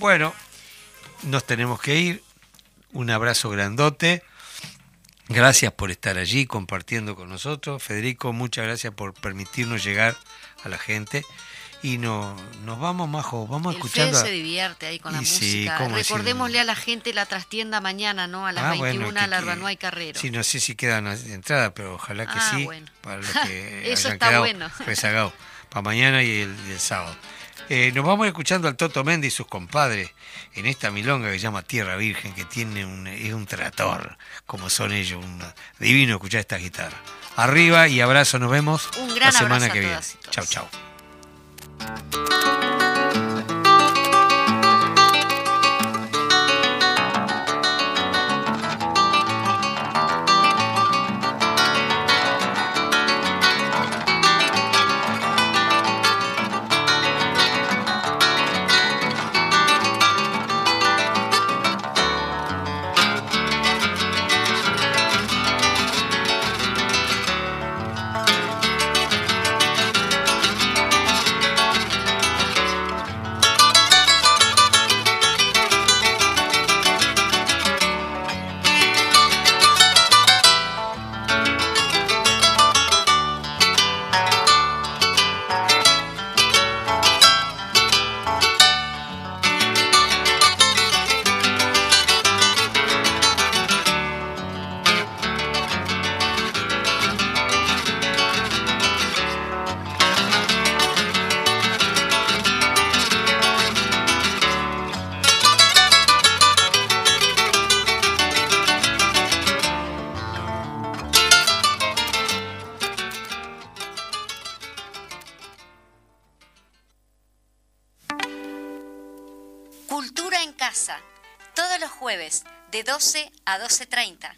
[0.00, 0.34] Bueno,
[1.24, 2.22] nos tenemos que ir.
[2.92, 4.22] Un abrazo grandote.
[5.28, 7.82] Gracias por estar allí compartiendo con nosotros.
[7.82, 10.16] Federico, muchas gracias por permitirnos llegar
[10.64, 11.22] a la gente.
[11.82, 12.34] Y no,
[12.64, 14.12] nos vamos, Majo, vamos El escuchando.
[14.18, 15.88] Fede a- se divierte ahí con la Y sí, música.
[15.88, 18.46] Recordémosle a la gente la trastienda mañana, ¿no?
[18.46, 20.18] A las Ah, 21 bueno, a que- la que- Urbanua y Carrero.
[20.20, 22.64] Sí, no sé si quedan entradas, pero ojalá que Ah, sí.
[22.64, 22.86] bueno.
[23.02, 24.70] Para los que Eso hayan está quedado bueno.
[24.86, 25.32] rezagados.
[25.68, 27.14] Para mañana y el, y el sábado.
[27.72, 30.10] Eh, nos vamos escuchando al Toto Méndez y sus compadres
[30.54, 34.68] en esta milonga que se llama Tierra Virgen, que tiene un, es un trator, como
[34.68, 35.24] son ellos.
[35.24, 35.40] Un,
[35.78, 37.00] divino escuchar esta guitarra.
[37.36, 39.94] Arriba y abrazo, nos vemos Un gran la semana abrazo a que viene.
[39.94, 40.50] todas todos.
[40.50, 40.68] Chau,